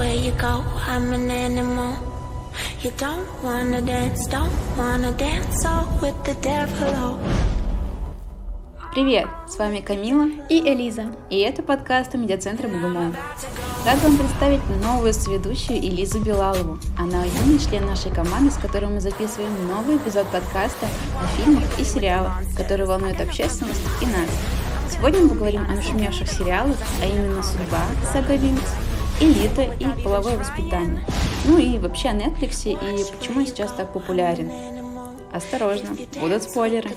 where 0.00 0.16
you 0.16 0.32
go. 0.40 0.64
I'm 0.88 1.12
an 1.12 1.30
animal. 1.30 1.92
You 2.82 2.90
don't 2.96 3.28
wanna 3.44 3.82
dance, 3.82 4.26
don't 4.28 4.56
wanna 4.78 5.12
dance 5.12 5.66
all 5.66 5.86
with 6.00 6.16
the 6.24 6.34
devil. 6.40 7.18
Привет, 8.94 9.28
с 9.46 9.58
вами 9.58 9.80
Камила 9.80 10.26
и 10.48 10.58
Элиза. 10.58 11.14
И 11.28 11.38
это 11.40 11.62
подкаст 11.62 12.14
медиацентра 12.14 12.66
МГУМО. 12.66 13.14
Рад 13.84 14.02
вам 14.02 14.16
представить 14.16 14.62
новую 14.82 15.12
сведущую 15.12 15.78
Элизу 15.78 16.18
Белалову. 16.18 16.78
Она 16.96 17.24
юный 17.24 17.58
член 17.58 17.84
нашей 17.84 18.10
команды, 18.10 18.50
с 18.52 18.56
которой 18.56 18.86
мы 18.86 19.00
записываем 19.00 19.52
новый 19.68 19.98
эпизод 19.98 20.26
подкаста 20.28 20.86
о 21.22 21.26
фильмах 21.36 21.78
и 21.78 21.84
сериалах, 21.84 22.32
которые 22.56 22.86
волнуют 22.86 23.20
общественность 23.20 23.82
и 24.00 24.06
нас. 24.06 24.30
Сегодня 24.90 25.20
мы 25.20 25.28
поговорим 25.28 25.66
о 25.68 25.74
нашумевших 25.74 26.26
сериалах, 26.26 26.76
а 27.02 27.06
именно 27.06 27.42
«Судьба» 27.42 27.82
Сага 28.12 28.34
Винкс, 28.34 28.72
«Элита» 29.20 29.62
и 29.62 30.02
«Половое 30.02 30.38
воспитание». 30.38 31.04
Ну 31.44 31.58
и 31.58 31.76
вообще 31.76 32.08
о 32.08 32.14
Netflix 32.14 32.64
и 32.64 32.76
почему 33.14 33.40
он 33.40 33.46
сейчас 33.46 33.70
так 33.72 33.92
популярен. 33.92 34.50
Осторожно, 35.30 35.94
будут 36.18 36.42
спойлеры. 36.42 36.90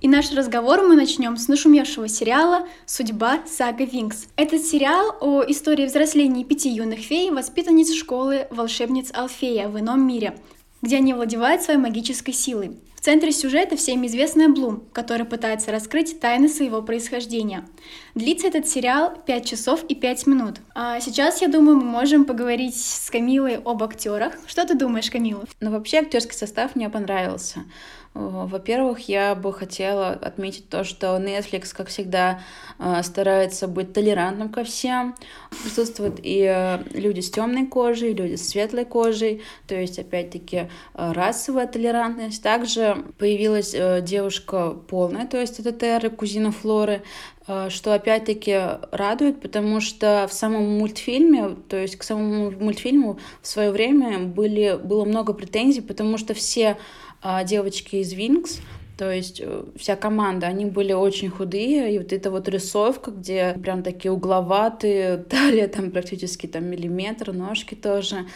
И 0.00 0.08
наш 0.08 0.32
разговор 0.32 0.82
мы 0.82 0.96
начнем 0.96 1.36
с 1.36 1.48
нашумевшего 1.48 2.08
сериала 2.08 2.66
«Судьба 2.86 3.40
Сага 3.46 3.84
Винкс». 3.84 4.28
Этот 4.36 4.64
сериал 4.64 5.14
о 5.20 5.42
истории 5.42 5.84
взросления 5.84 6.44
пяти 6.44 6.70
юных 6.70 7.00
фей, 7.00 7.30
воспитанниц 7.30 7.92
школы 7.92 8.46
волшебниц 8.50 9.10
Алфея 9.12 9.68
в 9.68 9.78
ином 9.78 10.06
мире, 10.06 10.38
где 10.80 10.96
они 10.96 11.12
владевают 11.12 11.60
своей 11.60 11.78
магической 11.78 12.32
силой. 12.32 12.78
Центре 13.06 13.30
сюжета 13.30 13.76
всем 13.76 14.04
известная 14.06 14.48
Блум, 14.48 14.82
который 14.92 15.24
пытается 15.24 15.70
раскрыть 15.70 16.18
тайны 16.18 16.48
своего 16.48 16.82
происхождения. 16.82 17.64
Длится 18.16 18.48
этот 18.48 18.66
сериал 18.66 19.16
5 19.24 19.46
часов 19.46 19.84
и 19.84 19.94
5 19.94 20.26
минут. 20.26 20.56
А 20.74 20.98
сейчас, 20.98 21.40
я 21.40 21.46
думаю, 21.46 21.76
мы 21.76 21.84
можем 21.84 22.24
поговорить 22.24 22.74
с 22.74 23.08
Камилой 23.08 23.58
об 23.64 23.84
актерах. 23.84 24.32
Что 24.48 24.66
ты 24.66 24.74
думаешь, 24.74 25.08
Камила? 25.08 25.44
Ну, 25.60 25.70
вообще, 25.70 25.98
актерский 25.98 26.34
состав 26.34 26.74
мне 26.74 26.90
понравился. 26.90 27.60
Во-первых, 28.16 29.10
я 29.10 29.34
бы 29.34 29.52
хотела 29.52 30.08
отметить 30.08 30.70
то, 30.70 30.84
что 30.84 31.18
Netflix, 31.18 31.74
как 31.76 31.88
всегда, 31.88 32.40
э, 32.78 33.02
старается 33.02 33.68
быть 33.68 33.92
толерантным 33.92 34.48
ко 34.48 34.64
всем. 34.64 35.14
Присутствуют 35.62 36.18
и 36.22 36.40
э, 36.50 36.82
люди 36.94 37.20
с 37.20 37.30
темной 37.30 37.66
кожей, 37.66 38.12
и 38.12 38.14
люди 38.14 38.36
с 38.36 38.48
светлой 38.48 38.86
кожей, 38.86 39.42
то 39.66 39.74
есть, 39.74 39.98
опять-таки, 39.98 40.56
э, 40.94 41.12
расовая 41.12 41.66
толерантность. 41.66 42.42
Также 42.42 43.04
появилась 43.18 43.74
девушка 44.02 44.70
полная, 44.88 45.26
то 45.26 45.38
есть 45.38 45.60
это 45.60 45.72
Терра, 45.72 46.08
кузина 46.08 46.52
Флоры, 46.52 47.02
что 47.68 47.94
опять-таки 47.94 48.58
радует, 48.90 49.40
потому 49.40 49.80
что 49.80 50.26
в 50.28 50.32
самом 50.32 50.78
мультфильме, 50.78 51.56
то 51.68 51.76
есть 51.76 51.96
к 51.96 52.02
самому 52.02 52.50
мультфильму 52.50 53.20
в 53.40 53.46
свое 53.46 53.70
время 53.70 54.18
были, 54.20 54.78
было 54.82 55.04
много 55.04 55.32
претензий, 55.32 55.80
потому 55.80 56.18
что 56.18 56.34
все 56.34 56.76
девочки 57.44 57.96
из 57.96 58.12
Винкс, 58.12 58.60
то 58.96 59.12
есть 59.12 59.42
э, 59.44 59.64
вся 59.76 59.94
команда, 59.94 60.46
они 60.46 60.64
были 60.64 60.94
очень 60.94 61.28
худые, 61.28 61.94
и 61.94 61.98
вот 61.98 62.14
эта 62.14 62.30
вот 62.30 62.48
рисовка, 62.48 63.10
где 63.10 63.54
прям 63.62 63.82
такие 63.82 64.10
угловатые, 64.10 65.18
талия 65.30 65.68
там 65.68 65.90
практически 65.90 66.46
там 66.46 66.64
миллиметр, 66.64 67.32
ножки 67.32 67.74
тоже. 67.74 68.26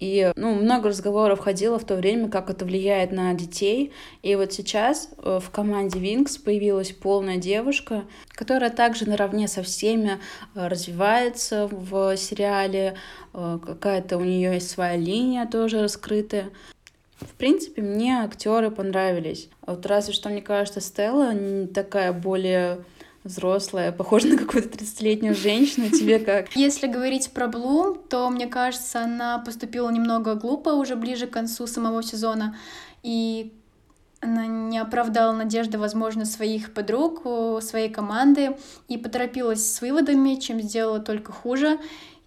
И, 0.00 0.32
ну, 0.34 0.54
много 0.54 0.88
разговоров 0.88 1.38
ходило 1.38 1.78
в 1.78 1.84
то 1.84 1.94
время, 1.94 2.28
как 2.28 2.50
это 2.50 2.64
влияет 2.64 3.12
на 3.12 3.32
детей. 3.34 3.92
И 4.24 4.34
вот 4.34 4.52
сейчас 4.52 5.10
э, 5.18 5.38
в 5.40 5.50
команде 5.50 6.00
Винкс 6.00 6.36
появилась 6.36 6.90
полная 6.90 7.36
девушка, 7.36 8.04
которая 8.30 8.70
также 8.70 9.08
наравне 9.08 9.46
со 9.46 9.62
всеми 9.62 10.18
э, 10.54 10.66
развивается 10.66 11.68
в 11.70 12.16
сериале. 12.16 12.96
Какая-то 13.32 14.16
у 14.16 14.24
нее 14.24 14.54
есть 14.54 14.70
своя 14.70 14.96
линия 14.96 15.46
тоже 15.46 15.82
раскрытая. 15.82 16.50
В 17.20 17.34
принципе, 17.34 17.82
мне 17.82 18.22
актеры 18.22 18.70
понравились. 18.70 19.48
Вот 19.66 19.84
разве 19.86 20.14
что, 20.14 20.28
мне 20.28 20.40
кажется, 20.40 20.80
Стелла 20.80 21.34
такая 21.74 22.12
более 22.12 22.84
взрослая, 23.24 23.92
похожа 23.92 24.28
на 24.28 24.38
какую-то 24.38 24.68
30-летнюю 24.78 25.34
женщину. 25.34 25.90
Тебе 25.90 26.18
как? 26.18 26.48
Если 26.56 26.86
говорить 26.86 27.30
про 27.32 27.48
Блум, 27.48 27.98
то, 28.08 28.30
мне 28.30 28.46
кажется, 28.46 29.02
она 29.02 29.38
поступила 29.38 29.90
немного 29.90 30.34
глупо 30.34 30.70
уже 30.70 30.96
ближе 30.96 31.26
к 31.26 31.32
концу 31.32 31.66
самого 31.66 32.02
сезона. 32.02 32.56
И 33.02 33.52
она 34.20 34.46
не 34.46 34.78
оправдала 34.78 35.32
надежды, 35.32 35.78
возможно, 35.78 36.24
своих 36.24 36.72
подруг, 36.72 37.22
своей 37.62 37.88
команды 37.88 38.56
и 38.88 38.98
поторопилась 38.98 39.72
с 39.72 39.80
выводами, 39.80 40.36
чем 40.36 40.60
сделала 40.60 40.98
только 40.98 41.32
хуже. 41.32 41.78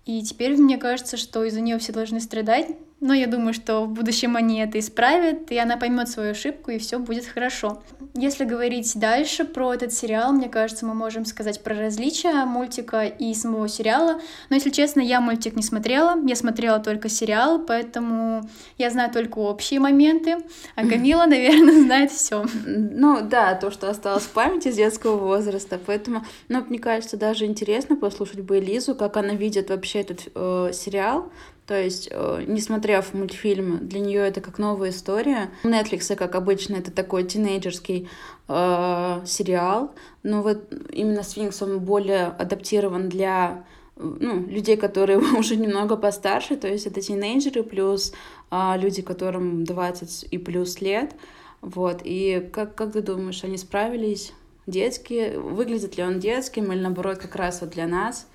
И 0.05 0.23
теперь 0.23 0.57
мне 0.57 0.77
кажется, 0.77 1.17
что 1.17 1.43
из-за 1.43 1.61
нее 1.61 1.77
все 1.79 1.91
должны 1.91 2.19
страдать, 2.19 2.67
но 3.01 3.15
я 3.15 3.25
думаю, 3.25 3.53
что 3.53 3.85
в 3.85 3.89
будущем 3.89 4.35
они 4.35 4.59
это 4.59 4.77
исправят, 4.77 5.51
и 5.51 5.57
она 5.57 5.75
поймет 5.75 6.07
свою 6.07 6.31
ошибку, 6.31 6.69
и 6.69 6.77
все 6.77 6.99
будет 6.99 7.25
хорошо. 7.25 7.81
Если 8.13 8.45
говорить 8.45 8.91
дальше 8.95 9.43
про 9.43 9.73
этот 9.73 9.91
сериал, 9.91 10.31
мне 10.31 10.49
кажется, 10.49 10.85
мы 10.85 10.93
можем 10.93 11.25
сказать 11.25 11.63
про 11.63 11.73
различия 11.73 12.45
мультика 12.45 13.05
и 13.05 13.33
самого 13.33 13.67
сериала. 13.67 14.21
Но, 14.49 14.55
если 14.55 14.69
честно, 14.69 15.01
я 15.01 15.19
мультик 15.19 15.55
не 15.55 15.63
смотрела, 15.63 16.15
я 16.23 16.35
смотрела 16.35 16.79
только 16.79 17.09
сериал, 17.09 17.59
поэтому 17.65 18.47
я 18.77 18.91
знаю 18.91 19.11
только 19.11 19.39
общие 19.39 19.79
моменты, 19.79 20.37
а 20.75 20.85
Камила, 20.87 21.25
наверное, 21.25 21.81
знает 21.81 22.11
все. 22.11 22.45
Ну 22.65 23.21
да, 23.21 23.55
то, 23.55 23.71
что 23.71 23.89
осталось 23.89 24.23
в 24.23 24.29
памяти 24.29 24.71
с 24.71 24.75
детского 24.75 25.15
возраста, 25.17 25.79
поэтому, 25.83 26.23
ну, 26.49 26.63
мне 26.69 26.77
кажется, 26.77 27.17
даже 27.17 27.45
интересно 27.45 27.95
послушать 27.95 28.41
бы 28.41 28.59
Элизу, 28.59 28.93
как 28.93 29.17
она 29.17 29.33
видит 29.33 29.69
вообще 29.71 30.01
этот 30.01 30.27
э, 30.35 30.69
сериал, 30.73 31.31
то 31.67 31.79
есть, 31.79 32.09
э, 32.11 32.43
не 32.47 32.59
смотрев 32.59 33.13
мультфильм, 33.13 33.87
для 33.87 33.99
нее 33.99 34.27
это 34.27 34.41
как 34.41 34.57
новая 34.57 34.89
история. 34.89 35.51
Netflix, 35.63 36.15
как 36.15 36.35
обычно, 36.35 36.75
это 36.75 36.91
такой 36.91 37.23
тинейджерский 37.23 38.09
э, 38.47 39.21
сериал, 39.25 39.93
но 40.23 40.41
вот 40.41 40.71
именно 40.91 41.23
Сфинкс, 41.23 41.61
он 41.61 41.79
более 41.79 42.25
адаптирован 42.25 43.09
для 43.09 43.63
ну, 43.95 44.45
людей, 44.47 44.75
которые 44.75 45.19
уже 45.37 45.55
немного 45.55 45.95
постарше, 45.95 46.55
то 46.57 46.67
есть 46.67 46.87
это 46.87 47.01
тинейджеры 47.01 47.63
плюс 47.63 48.11
э, 48.49 48.73
люди, 48.77 49.01
которым 49.01 49.63
20 49.63 50.27
и 50.31 50.37
плюс 50.37 50.81
лет. 50.81 51.13
Вот, 51.61 52.01
и 52.03 52.49
как, 52.51 52.73
как 52.73 52.91
ты 52.93 53.01
думаешь, 53.01 53.43
они 53.43 53.57
справились? 53.57 54.33
Детские? 54.67 55.39
Выглядит 55.39 55.97
ли 55.97 56.03
он 56.03 56.19
детским 56.19 56.71
или 56.71 56.79
наоборот 56.81 57.17
как 57.19 57.35
раз 57.35 57.61
вот 57.61 57.71
для 57.71 57.87
нас? 57.87 58.27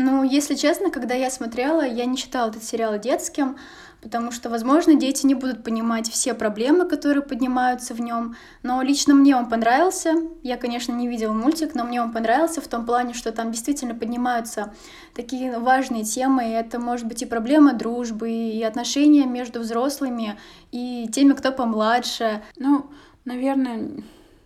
Ну, 0.00 0.22
если 0.22 0.54
честно, 0.54 0.90
когда 0.90 1.14
я 1.14 1.28
смотрела, 1.28 1.84
я 1.84 2.04
не 2.04 2.16
считала 2.16 2.50
этот 2.50 2.62
сериал 2.62 3.00
детским, 3.00 3.56
потому 4.00 4.30
что, 4.30 4.48
возможно, 4.48 4.94
дети 4.94 5.26
не 5.26 5.34
будут 5.34 5.64
понимать 5.64 6.08
все 6.08 6.34
проблемы, 6.34 6.88
которые 6.88 7.20
поднимаются 7.24 7.94
в 7.94 8.00
нем. 8.00 8.36
Но 8.62 8.80
лично 8.82 9.12
мне 9.12 9.34
он 9.34 9.48
понравился. 9.48 10.14
Я, 10.44 10.56
конечно, 10.56 10.92
не 10.92 11.08
видела 11.08 11.32
мультик, 11.32 11.74
но 11.74 11.82
мне 11.82 12.00
он 12.00 12.12
понравился 12.12 12.60
в 12.60 12.68
том 12.68 12.86
плане, 12.86 13.12
что 13.12 13.32
там 13.32 13.50
действительно 13.50 13.92
поднимаются 13.92 14.72
такие 15.14 15.58
важные 15.58 16.04
темы. 16.04 16.48
И 16.48 16.52
это 16.52 16.78
может 16.78 17.08
быть 17.08 17.22
и 17.22 17.26
проблема 17.26 17.72
дружбы, 17.72 18.30
и 18.30 18.62
отношения 18.62 19.26
между 19.26 19.58
взрослыми 19.58 20.38
и 20.70 21.08
теми, 21.12 21.32
кто 21.32 21.50
помладше. 21.50 22.44
Ну, 22.56 22.86
наверное, 23.24 23.90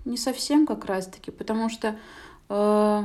не 0.06 0.16
совсем 0.16 0.66
как 0.66 0.86
раз-таки, 0.86 1.30
потому 1.30 1.68
что 1.68 1.94
э, 2.48 3.04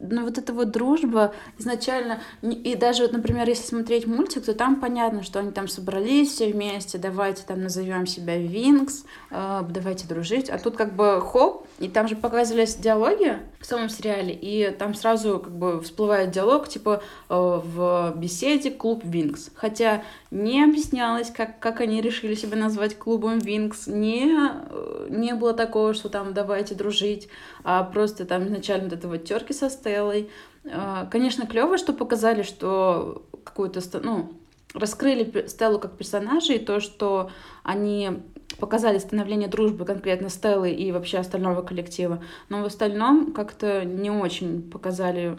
ну, 0.00 0.24
вот 0.24 0.38
эта 0.38 0.52
вот 0.52 0.70
дружба 0.70 1.34
изначально, 1.58 2.20
и 2.42 2.74
даже 2.74 3.02
вот, 3.02 3.12
например, 3.12 3.48
если 3.48 3.64
смотреть 3.64 4.06
мультик, 4.06 4.44
то 4.44 4.54
там 4.54 4.76
понятно, 4.76 5.22
что 5.22 5.40
они 5.40 5.50
там 5.50 5.68
собрались 5.68 6.32
все 6.32 6.52
вместе, 6.52 6.98
давайте 6.98 7.42
там 7.44 7.62
назовем 7.62 8.06
себя 8.06 8.38
Винкс, 8.38 9.04
э, 9.30 9.62
давайте 9.68 10.06
дружить, 10.06 10.50
а 10.50 10.58
тут 10.58 10.76
как 10.76 10.94
бы 10.94 11.20
хоп, 11.20 11.66
и 11.78 11.88
там 11.88 12.08
же 12.08 12.16
показывались 12.16 12.76
диалоги 12.76 13.38
в 13.60 13.66
самом 13.66 13.88
сериале, 13.88 14.32
и 14.32 14.70
там 14.70 14.94
сразу 14.94 15.40
как 15.40 15.52
бы 15.52 15.80
всплывает 15.80 16.30
диалог, 16.30 16.68
типа 16.68 17.02
э, 17.28 17.34
в 17.34 18.14
беседе 18.16 18.70
клуб 18.70 19.02
Винкс, 19.04 19.50
хотя 19.54 20.04
не 20.30 20.62
объяснялось, 20.62 21.30
как, 21.30 21.58
как 21.58 21.80
они 21.80 22.00
решили 22.00 22.34
себя 22.34 22.56
назвать 22.56 22.96
клубом 22.96 23.38
Винкс, 23.38 23.88
не, 23.88 24.28
э, 24.30 25.06
не 25.10 25.34
было 25.34 25.54
такого, 25.54 25.94
что 25.94 26.08
там 26.08 26.34
давайте 26.34 26.74
дружить, 26.74 27.28
а 27.64 27.82
просто 27.82 28.24
там 28.24 28.46
изначально 28.46 28.84
вот 28.84 28.92
это 28.92 29.08
вот 29.08 29.24
терки 29.24 29.52
со 29.52 29.70
Стеллой. 29.70 30.30
А, 30.70 31.06
конечно, 31.06 31.46
клево, 31.46 31.78
что 31.78 31.92
показали, 31.92 32.42
что 32.42 33.26
какую-то, 33.44 33.80
ну, 34.02 34.32
раскрыли 34.74 35.46
Стеллу 35.48 35.78
как 35.78 35.96
персонажа, 35.96 36.52
и 36.52 36.58
то, 36.58 36.80
что 36.80 37.30
они 37.62 38.22
показали 38.58 38.98
становление 38.98 39.48
дружбы 39.48 39.84
конкретно 39.84 40.28
Стеллы 40.28 40.70
и 40.70 40.92
вообще 40.92 41.18
остального 41.18 41.62
коллектива, 41.62 42.22
но 42.48 42.62
в 42.62 42.66
остальном 42.66 43.32
как-то 43.32 43.84
не 43.84 44.10
очень 44.10 44.62
показали 44.70 45.38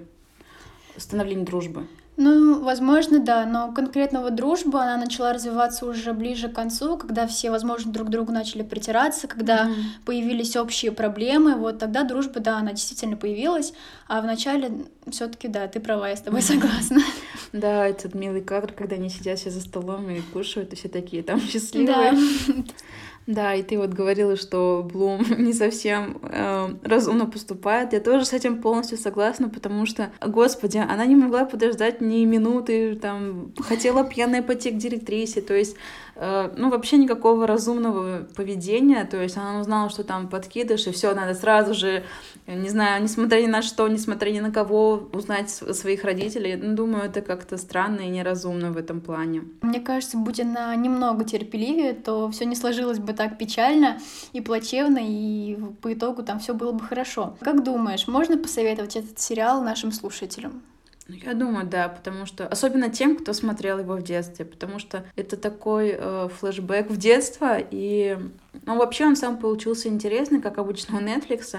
становление 0.98 1.46
дружбы. 1.46 1.88
Ну, 2.22 2.60
возможно, 2.60 3.20
да, 3.20 3.46
но 3.46 3.72
конкретно 3.72 4.20
вот 4.20 4.36
дружба, 4.36 4.82
она 4.84 4.98
начала 4.98 5.32
развиваться 5.32 5.86
уже 5.86 6.12
ближе 6.12 6.50
к 6.50 6.54
концу, 6.54 6.98
когда 6.98 7.26
все, 7.26 7.50
возможно, 7.50 7.94
друг 7.94 8.10
к 8.10 8.12
другу 8.12 8.34
начали 8.34 8.62
притираться, 8.62 9.26
когда 9.30 9.68
mm-hmm. 9.68 10.06
появились 10.06 10.58
общие 10.58 10.92
проблемы, 10.92 11.56
вот 11.56 11.80
тогда 11.80 12.04
дружба, 12.04 12.42
да, 12.42 12.58
она 12.58 12.74
действительно 12.74 13.16
появилась, 13.16 13.72
а 14.10 14.20
вначале 14.20 14.70
все 15.10 15.28
таки 15.28 15.48
да, 15.48 15.66
ты 15.70 15.80
права, 15.80 16.10
я 16.10 16.18
с 16.18 16.22
тобой 16.22 16.42
согласна. 16.42 17.00
Да, 17.52 17.88
этот 17.88 18.14
милый 18.14 18.42
кадр, 18.42 18.74
когда 18.74 18.96
они 18.96 19.10
сидят 19.10 19.40
все 19.40 19.50
за 19.50 19.62
столом 19.62 20.10
и 20.10 20.22
кушают, 20.22 20.74
и 20.74 20.76
все 20.76 20.90
такие 20.90 21.24
там 21.24 21.40
счастливые. 21.42 21.88
Да. 21.88 22.64
Да, 23.28 23.54
и 23.54 23.62
ты 23.62 23.78
вот 23.78 23.92
говорила, 23.92 24.36
что 24.36 24.88
Блум 24.92 25.24
не 25.38 25.54
совсем 25.54 26.20
э, 26.24 26.70
разумно 26.84 27.26
поступает. 27.26 27.94
Я 27.94 28.00
тоже 28.00 28.26
с 28.26 28.34
этим 28.34 28.62
полностью 28.62 28.98
согласна, 28.98 29.50
потому 29.50 29.86
что, 29.86 30.12
господи, 30.26 30.78
она 30.78 31.06
не 31.06 31.16
могла 31.16 31.46
подождать 31.46 32.02
ни 32.02 32.26
минуты, 32.26 32.96
там, 32.96 33.54
хотела 33.60 34.04
пьяная 34.04 34.42
пойти 34.42 34.72
к 34.72 34.78
директрисе, 34.78 35.42
то 35.42 35.54
есть 35.54 35.76
Э, 36.22 36.52
ну, 36.58 36.70
вообще 36.70 36.98
никакого 36.98 37.48
разумного 37.48 38.28
поведения, 38.36 39.06
то 39.06 39.16
есть 39.22 39.38
она 39.38 39.62
узнала, 39.62 39.90
что 39.90 40.04
там 40.04 40.28
подкидыш, 40.28 40.88
и 40.88 40.92
все, 40.92 41.14
надо 41.16 41.34
сразу 41.34 41.74
же, 41.74 42.04
не 42.46 42.68
знаю, 42.68 43.02
несмотря 43.02 43.42
ни 43.42 43.48
на 43.48 43.62
что, 43.62 43.88
несмотря 43.88 44.30
ни 44.32 44.42
на 44.42 44.52
кого, 44.52 45.08
узнать 45.14 45.50
своих 45.50 46.04
родителей. 46.04 46.58
Ну, 46.58 46.76
думаю, 46.76 47.06
это 47.06 47.22
как-то 47.22 47.56
странно 47.58 48.02
и 48.02 48.10
неразумно 48.10 48.74
в 48.74 48.78
этом 48.78 49.00
плане. 49.00 49.44
Мне 49.62 49.80
кажется, 49.80 50.18
будь 50.18 50.42
она 50.42 50.76
немного 50.76 51.24
терпеливее, 51.24 51.94
то 51.94 52.30
все 52.32 52.44
не 52.44 52.56
сложилось 52.56 53.00
бы 53.00 53.09
так 53.14 53.38
печально 53.38 54.00
и 54.34 54.42
плачевно, 54.42 55.00
и 55.02 55.58
по 55.82 55.94
итогу 55.94 56.24
там 56.24 56.40
все 56.40 56.54
было 56.54 56.72
бы 56.72 56.84
хорошо. 56.84 57.38
Как 57.42 57.64
думаешь, 57.64 58.08
можно 58.08 58.38
посоветовать 58.38 58.96
этот 58.96 59.20
сериал 59.20 59.62
нашим 59.62 59.92
слушателям? 59.92 60.62
Ну, 61.10 61.16
я 61.16 61.34
думаю, 61.34 61.66
да, 61.66 61.90
потому 61.90 62.28
что 62.28 62.48
особенно 62.48 62.90
тем, 62.90 63.16
кто 63.16 63.34
смотрел 63.34 63.80
его 63.80 63.96
в 63.96 64.04
детстве, 64.04 64.46
потому 64.46 64.78
что 64.78 65.06
это 65.16 65.38
такой 65.38 65.96
э, 65.98 66.30
флешбэк 66.40 66.92
в 66.92 66.98
детство, 66.98 67.58
и 67.60 68.16
ну, 68.66 68.78
вообще 68.78 69.08
он 69.08 69.16
сам 69.16 69.38
получился 69.38 69.88
интересный, 69.88 70.40
как 70.40 70.60
обычно 70.60 71.00
у 71.00 71.02
Netflix. 71.02 71.58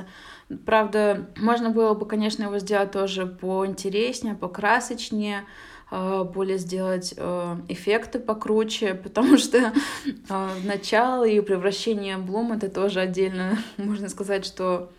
Правда, 0.65 1.27
можно 1.37 1.71
было 1.71 1.95
бы, 1.95 2.07
конечно, 2.07 2.45
его 2.45 2.61
сделать 2.61 2.93
тоже 2.93 3.27
поинтереснее, 3.27 4.37
покрасочнее, 4.37 5.45
более 5.91 6.59
сделать 6.59 7.15
э, 7.17 7.57
эффекты 7.69 8.19
покруче, 8.19 8.95
потому 9.03 9.39
что 9.39 9.73
э, 10.07 10.49
начало 10.65 11.25
и 11.25 11.41
превращение 11.41 12.17
Блум 12.17 12.53
это 12.53 12.69
тоже 12.69 13.01
отдельно, 13.01 13.59
можно 13.77 14.09
сказать, 14.09 14.45
что 14.45 14.91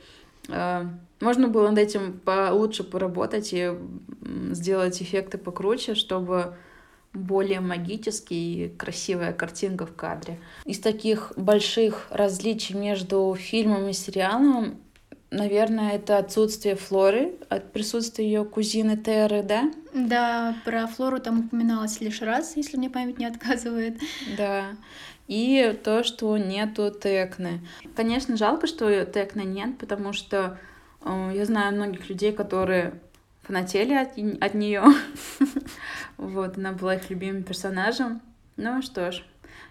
можно 1.22 1.48
было 1.48 1.70
над 1.70 1.78
этим 1.78 2.20
получше 2.20 2.84
поработать 2.84 3.54
и 3.54 3.72
сделать 4.52 5.00
эффекты 5.00 5.38
покруче, 5.38 5.94
чтобы 5.94 6.56
более 7.14 7.60
магический 7.60 8.66
и 8.66 8.70
красивая 8.70 9.34
картинка 9.34 9.86
в 9.86 9.96
кадре. 9.96 10.40
Из 10.66 10.80
таких 10.80 11.34
больших 11.36 12.08
различий 12.10 12.76
между 12.76 13.36
фильмом 13.38 13.88
и 13.88 13.94
сериалом, 13.94 14.80
наверное, 15.31 15.94
это 15.94 16.18
отсутствие 16.18 16.75
Флоры 16.75 17.33
от 17.50 17.72
присутствия 17.72 18.25
ее 18.25 18.45
кузины 18.45 18.98
Теры, 18.98 19.42
да? 19.42 19.72
Да, 19.94 20.56
про 20.66 20.86
Флору 20.88 21.19
там 21.19 21.45
упоминалось 21.45 22.01
лишь 22.01 22.22
раз, 22.22 22.56
если 22.56 22.78
мне 22.78 22.89
память 22.89 23.18
не 23.18 23.25
отказывает. 23.25 23.98
Да. 24.38 24.66
И 25.28 25.80
то, 25.83 26.04
что 26.04 26.38
нету 26.38 26.92
Текны. 26.92 27.62
Конечно, 27.95 28.36
жалко, 28.36 28.68
что 28.68 29.06
Текны 29.06 29.42
нет, 29.42 29.78
потому 29.78 30.12
что 30.12 30.60
э, 31.06 31.31
я 31.33 31.45
знаю 31.45 31.74
многих 31.74 32.10
людей, 32.10 32.33
которые 32.33 32.94
фанатели 33.44 33.94
от, 33.94 34.10
от 34.42 34.54
нее. 34.54 34.83
вот, 36.18 36.57
она 36.57 36.74
была 36.74 36.95
их 36.95 37.10
любимым 37.10 37.44
персонажем. 37.44 38.22
Ну 38.57 38.81
что 38.81 39.12
ж, 39.12 39.24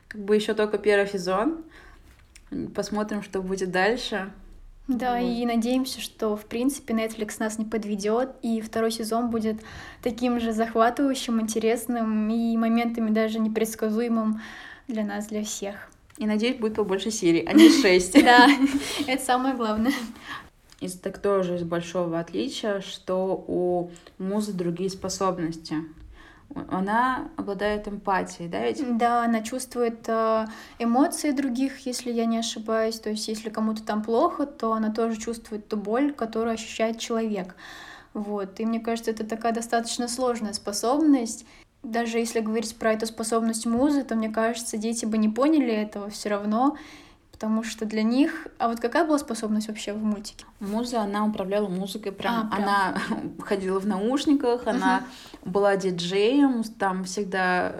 как 0.08 0.22
бы 0.22 0.34
еще 0.34 0.54
только 0.54 0.78
первый 0.78 1.08
сезон. 1.08 1.62
Посмотрим, 2.74 3.22
что 3.22 3.42
будет 3.42 3.70
дальше. 3.70 4.32
Да, 4.88 5.18
вот. 5.18 5.24
и 5.24 5.46
надеемся, 5.46 6.00
что, 6.00 6.36
в 6.36 6.46
принципе, 6.46 6.94
Netflix 6.94 7.36
нас 7.38 7.58
не 7.58 7.64
подведет, 7.64 8.30
и 8.42 8.60
второй 8.60 8.90
сезон 8.90 9.30
будет 9.30 9.60
таким 10.02 10.40
же 10.40 10.52
захватывающим, 10.52 11.40
интересным 11.40 12.28
и 12.28 12.56
моментами 12.56 13.10
даже 13.10 13.38
непредсказуемым 13.38 14.40
для 14.88 15.04
нас, 15.04 15.26
для 15.28 15.44
всех. 15.44 15.90
И 16.18 16.26
надеюсь, 16.26 16.58
будет 16.58 16.74
побольше 16.74 17.10
серий, 17.10 17.44
а 17.46 17.52
не 17.52 17.70
шесть. 17.82 18.20
Да, 18.22 18.48
это 19.06 19.22
самое 19.22 19.54
главное 19.54 19.92
из 20.80 20.94
так 20.94 21.18
тоже 21.18 21.56
из 21.56 21.62
большого 21.62 22.18
отличия, 22.18 22.80
что 22.80 23.44
у 23.46 23.90
музы 24.18 24.52
другие 24.52 24.90
способности. 24.90 25.76
Она 26.68 27.28
обладает 27.36 27.86
эмпатией, 27.86 28.48
да, 28.48 28.60
ведь? 28.66 28.98
Да, 28.98 29.24
она 29.24 29.40
чувствует 29.40 30.08
э, 30.08 30.46
эмоции 30.78 31.30
других, 31.30 31.86
если 31.86 32.10
я 32.10 32.26
не 32.26 32.38
ошибаюсь. 32.38 32.98
То 32.98 33.10
есть, 33.10 33.28
если 33.28 33.50
кому-то 33.50 33.84
там 33.84 34.02
плохо, 34.02 34.46
то 34.46 34.72
она 34.72 34.90
тоже 34.90 35.16
чувствует 35.16 35.68
ту 35.68 35.76
боль, 35.76 36.12
которую 36.12 36.54
ощущает 36.54 36.98
человек. 36.98 37.54
Вот. 38.14 38.58
И 38.58 38.66
мне 38.66 38.80
кажется, 38.80 39.12
это 39.12 39.24
такая 39.24 39.52
достаточно 39.52 40.08
сложная 40.08 40.52
способность. 40.52 41.46
Даже 41.82 42.18
если 42.18 42.40
говорить 42.40 42.76
про 42.76 42.92
эту 42.92 43.06
способность 43.06 43.64
музы, 43.66 44.02
то 44.02 44.16
мне 44.16 44.28
кажется, 44.28 44.76
дети 44.76 45.06
бы 45.06 45.18
не 45.18 45.28
поняли 45.28 45.72
этого 45.72 46.10
все 46.10 46.30
равно 46.30 46.76
потому 47.40 47.62
что 47.62 47.86
для 47.86 48.02
них... 48.02 48.48
А 48.58 48.68
вот 48.68 48.80
какая 48.80 49.06
была 49.06 49.18
способность 49.18 49.68
вообще 49.68 49.94
в 49.94 50.04
мультике? 50.04 50.44
Муза, 50.60 51.00
она 51.00 51.24
управляла 51.24 51.68
музыкой, 51.68 52.12
прям, 52.12 52.50
а, 52.52 52.54
прям. 52.54 52.62
она 52.62 52.94
ходила 53.42 53.80
в 53.80 53.86
наушниках, 53.86 54.64
uh-huh. 54.64 54.70
она 54.70 55.04
была 55.42 55.76
диджеем, 55.76 56.62
там 56.78 57.04
всегда... 57.04 57.72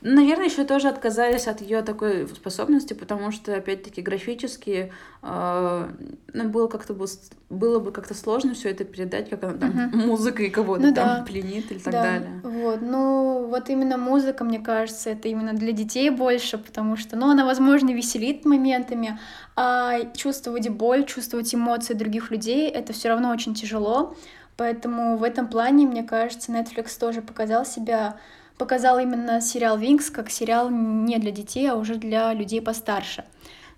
Ну, 0.00 0.16
наверное, 0.16 0.46
еще 0.46 0.64
тоже 0.64 0.88
отказались 0.88 1.46
от 1.46 1.60
ее 1.60 1.82
такой 1.82 2.26
способности, 2.26 2.92
потому 2.92 3.30
что, 3.30 3.54
опять-таки, 3.54 4.02
графически 4.02 4.92
э, 5.22 5.90
ну, 6.32 6.48
было 6.48 6.66
как-то 6.66 6.92
бы, 6.92 7.06
было 7.50 7.78
бы 7.78 7.92
как-то 7.92 8.14
сложно 8.14 8.54
все 8.54 8.70
это 8.70 8.82
передать, 8.82 9.30
как 9.30 9.44
она 9.44 9.58
там 9.58 9.70
uh-huh. 9.70 10.06
музыкой 10.06 10.50
кого-то 10.50 10.88
ну, 10.88 10.92
там 10.92 11.18
да. 11.18 11.24
пленит 11.24 11.70
или 11.70 11.78
так 11.78 11.92
да. 11.92 12.02
далее. 12.02 12.40
Вот, 12.42 12.82
ну, 12.82 13.33
вот 13.54 13.70
именно 13.70 13.96
музыка, 13.96 14.42
мне 14.42 14.58
кажется, 14.58 15.10
это 15.10 15.28
именно 15.28 15.52
для 15.52 15.70
детей 15.70 16.10
больше, 16.10 16.58
потому 16.58 16.96
что, 16.96 17.14
ну, 17.14 17.30
она, 17.30 17.44
возможно, 17.44 17.90
веселит 17.90 18.44
моментами, 18.44 19.16
а 19.54 20.00
чувствовать 20.16 20.68
боль, 20.70 21.04
чувствовать 21.04 21.54
эмоции 21.54 21.94
других 21.94 22.32
людей, 22.32 22.68
это 22.68 22.92
все 22.92 23.10
равно 23.10 23.30
очень 23.30 23.54
тяжело. 23.54 24.16
Поэтому 24.56 25.16
в 25.16 25.22
этом 25.22 25.46
плане, 25.46 25.86
мне 25.86 26.02
кажется, 26.02 26.50
Netflix 26.50 26.98
тоже 26.98 27.22
показал 27.22 27.64
себя, 27.64 28.18
показал 28.58 28.98
именно 28.98 29.40
сериал 29.40 29.78
Винкс 29.78 30.10
как 30.10 30.30
сериал 30.30 30.68
не 30.68 31.18
для 31.18 31.30
детей, 31.30 31.70
а 31.70 31.76
уже 31.76 31.94
для 31.94 32.32
людей 32.34 32.60
постарше. 32.60 33.24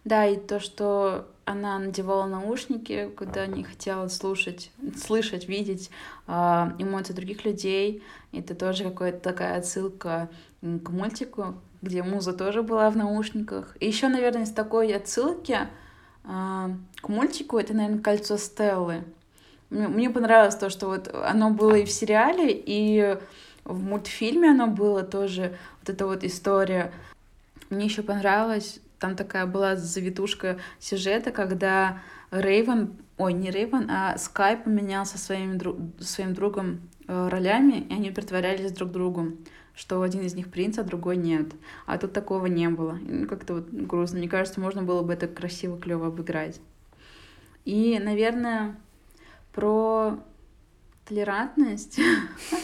Да, 0.04 0.24
и 0.24 0.36
то, 0.36 0.58
что 0.58 1.26
она 1.46 1.78
надевала 1.78 2.26
наушники, 2.26 3.08
когда 3.16 3.46
не 3.46 3.62
хотела 3.62 4.08
слушать, 4.08 4.72
слышать, 4.96 5.48
видеть 5.48 5.90
э, 6.26 6.32
эмоции 6.78 7.12
других 7.12 7.44
людей. 7.44 8.02
Это 8.32 8.56
тоже 8.56 8.82
какая-то 8.82 9.20
такая 9.20 9.58
отсылка 9.58 10.28
к 10.60 10.90
мультику, 10.90 11.54
где 11.82 12.02
муза 12.02 12.32
тоже 12.32 12.62
была 12.62 12.90
в 12.90 12.96
наушниках. 12.96 13.76
И 13.78 13.86
еще, 13.86 14.08
наверное, 14.08 14.42
из 14.42 14.50
такой 14.50 14.92
отсылки 14.92 15.56
э, 16.24 16.68
к 16.96 17.08
мультику 17.08 17.58
это, 17.58 17.74
наверное, 17.74 18.02
кольцо 18.02 18.36
Стеллы. 18.38 19.04
Мне 19.70 20.10
понравилось 20.10 20.56
то, 20.56 20.68
что 20.68 20.88
вот 20.88 21.14
оно 21.14 21.50
было 21.50 21.76
и 21.76 21.84
в 21.84 21.90
сериале, 21.92 22.50
и 22.50 23.18
в 23.64 23.84
мультфильме 23.84 24.50
оно 24.50 24.66
было 24.66 25.04
тоже, 25.04 25.56
вот 25.80 25.90
эта 25.90 26.06
вот 26.06 26.24
история. 26.24 26.92
Мне 27.70 27.84
еще 27.84 28.02
понравилось, 28.02 28.80
там 28.98 29.16
такая 29.16 29.46
была 29.46 29.76
завитушка 29.76 30.58
сюжета, 30.78 31.30
когда 31.30 32.02
Рейвен, 32.30 32.96
ой, 33.18 33.32
не 33.32 33.50
Рейвен, 33.50 33.90
а 33.90 34.16
Скай 34.18 34.56
поменялся 34.56 35.18
своим, 35.18 35.58
друг, 35.58 35.76
своим 36.00 36.34
другом 36.34 36.80
э, 37.06 37.28
ролями, 37.28 37.86
и 37.88 37.92
они 37.92 38.10
притворялись 38.10 38.72
друг 38.72 38.90
другом, 38.90 39.38
что 39.74 40.02
один 40.02 40.22
из 40.22 40.34
них 40.34 40.50
принц, 40.50 40.78
а 40.78 40.82
другой 40.82 41.16
нет. 41.16 41.52
А 41.84 41.98
тут 41.98 42.12
такого 42.12 42.46
не 42.46 42.68
было. 42.68 42.98
Ну, 43.02 43.26
как-то 43.26 43.54
вот 43.54 43.68
грустно. 43.70 44.18
Мне 44.18 44.28
кажется, 44.28 44.60
можно 44.60 44.82
было 44.82 45.02
бы 45.02 45.12
это 45.12 45.28
красиво, 45.28 45.78
клево 45.78 46.06
обыграть. 46.06 46.60
И, 47.64 47.98
наверное, 47.98 48.76
про 49.52 50.18
толерантность. 51.04 52.00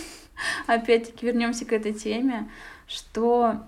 Опять-таки 0.66 1.26
вернемся 1.26 1.64
к 1.66 1.72
этой 1.72 1.92
теме, 1.92 2.50
что 2.86 3.66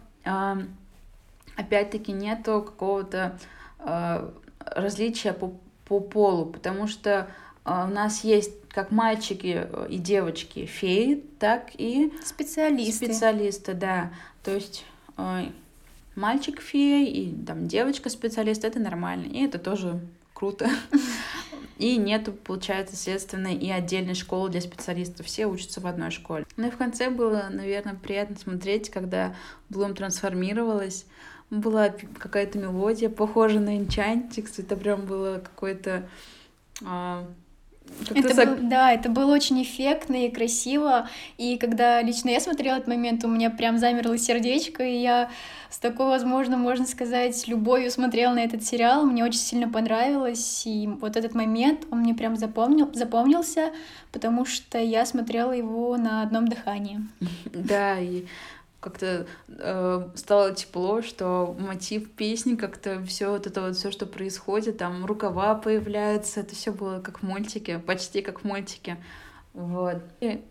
опять-таки 1.56 2.12
нету 2.12 2.62
какого-то 2.62 3.38
а, 3.78 4.32
различия 4.58 5.32
по, 5.32 5.52
по 5.84 6.00
полу, 6.00 6.46
потому 6.46 6.86
что 6.86 7.28
а, 7.64 7.86
у 7.86 7.92
нас 7.92 8.24
есть 8.24 8.52
как 8.68 8.90
мальчики 8.90 9.68
и 9.88 9.98
девочки 9.98 10.66
феи, 10.66 11.22
так 11.38 11.70
и 11.74 12.12
специалисты. 12.24 13.06
Специалисты, 13.06 13.74
да. 13.74 14.12
То 14.42 14.52
есть 14.52 14.84
а, 15.16 15.44
мальчик 16.16 16.60
фея 16.60 17.06
и 17.06 17.32
там 17.44 17.68
девочка 17.68 18.10
специалист 18.10 18.64
это 18.64 18.78
нормально, 18.80 19.26
и 19.26 19.44
это 19.44 19.58
тоже 19.58 20.00
круто. 20.32 20.68
И 21.76 21.96
нету, 21.96 22.32
получается, 22.32 22.94
следственно, 22.94 23.48
и 23.48 23.68
отдельной 23.68 24.14
школы 24.14 24.48
для 24.48 24.60
специалистов. 24.60 25.26
Все 25.26 25.46
учатся 25.46 25.80
в 25.80 25.86
одной 25.88 26.12
школе. 26.12 26.46
Ну 26.56 26.68
и 26.68 26.70
в 26.70 26.76
конце 26.76 27.10
было, 27.10 27.48
наверное, 27.50 27.96
приятно 27.96 28.36
смотреть, 28.36 28.90
когда 28.90 29.34
Блум 29.70 29.96
трансформировалась. 29.96 31.04
Была 31.60 31.90
какая-то 32.18 32.58
мелодия, 32.58 33.08
похожая 33.08 33.60
на 33.60 33.78
Enchantix. 33.78 34.54
Это 34.58 34.76
прям 34.76 35.06
было 35.06 35.38
какое-то 35.38 36.08
а, 36.84 37.26
это 38.14 38.34
заг... 38.34 38.60
был, 38.60 38.68
да, 38.68 38.92
это 38.92 39.08
было 39.08 39.34
очень 39.34 39.62
эффектно 39.62 40.26
и 40.26 40.30
красиво. 40.30 41.08
И 41.38 41.58
когда 41.58 42.02
лично 42.02 42.30
я 42.30 42.40
смотрела 42.40 42.76
этот 42.76 42.88
момент, 42.88 43.24
у 43.24 43.28
меня 43.28 43.50
прям 43.50 43.78
замерло 43.78 44.16
сердечко, 44.18 44.82
и 44.82 44.96
я 44.96 45.30
с 45.70 45.78
такой, 45.78 46.06
возможно, 46.06 46.56
можно 46.56 46.86
сказать, 46.86 47.46
любовью 47.46 47.90
смотрела 47.90 48.34
на 48.34 48.40
этот 48.40 48.64
сериал. 48.64 49.04
Мне 49.04 49.24
очень 49.24 49.40
сильно 49.40 49.68
понравилось. 49.68 50.62
И 50.66 50.88
вот 51.00 51.16
этот 51.16 51.34
момент, 51.34 51.86
он 51.90 52.00
мне 52.00 52.14
прям 52.14 52.36
запомнил, 52.36 52.90
запомнился, 52.94 53.72
потому 54.12 54.44
что 54.44 54.78
я 54.78 55.04
смотрела 55.06 55.52
его 55.52 55.96
на 55.96 56.22
одном 56.22 56.48
дыхании. 56.48 57.00
Да, 57.52 57.98
и 57.98 58.24
как-то 58.84 59.26
э, 59.48 60.08
стало 60.14 60.54
тепло, 60.54 61.00
что 61.00 61.56
мотив 61.58 62.10
песни, 62.10 62.54
как-то 62.54 63.02
все 63.06 63.30
вот 63.30 63.46
это 63.46 63.62
вот 63.62 63.76
все, 63.76 63.90
что 63.90 64.04
происходит, 64.04 64.76
там 64.76 65.06
рукава 65.06 65.54
появляются, 65.54 66.40
это 66.40 66.54
все 66.54 66.70
было 66.70 67.00
как 67.00 67.20
в 67.20 67.22
мультике, 67.22 67.78
почти 67.78 68.20
как 68.20 68.40
в 68.40 68.44
мультике. 68.44 68.98
Вот. 69.54 70.02
И 70.20 70.42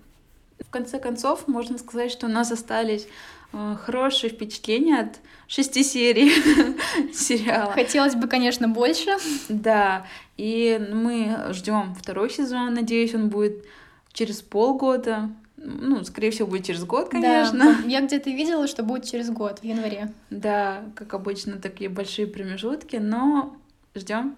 в 0.59 0.71
конце 0.71 0.99
концов, 0.99 1.47
можно 1.47 1.77
сказать, 1.77 2.11
что 2.11 2.25
у 2.25 2.29
нас 2.29 2.51
остались 2.51 3.07
э, 3.53 3.75
хорошие 3.79 4.31
впечатления 4.31 5.01
от 5.01 5.19
шести 5.47 5.83
серий 5.83 6.31
сериала. 7.13 7.71
Хотелось 7.71 8.15
бы, 8.15 8.27
конечно, 8.27 8.67
больше. 8.67 9.11
Да, 9.47 10.07
и 10.37 10.83
мы 10.91 11.53
ждем 11.53 11.93
второй 11.93 12.31
сезон, 12.31 12.73
надеюсь, 12.73 13.13
он 13.13 13.29
будет 13.29 13.63
через 14.11 14.41
полгода 14.41 15.29
ну, 15.63 16.03
скорее 16.03 16.31
всего, 16.31 16.47
будет 16.47 16.65
через 16.65 16.83
год, 16.83 17.09
конечно. 17.09 17.77
Да, 17.81 17.87
я 17.87 18.01
где-то 18.01 18.29
видела, 18.29 18.67
что 18.67 18.83
будет 18.83 19.05
через 19.05 19.29
год, 19.29 19.59
в 19.59 19.63
январе. 19.63 20.11
Да, 20.29 20.83
как 20.95 21.13
обычно, 21.13 21.57
такие 21.57 21.89
большие 21.89 22.27
промежутки, 22.27 22.97
но 22.97 23.55
ждем, 23.95 24.35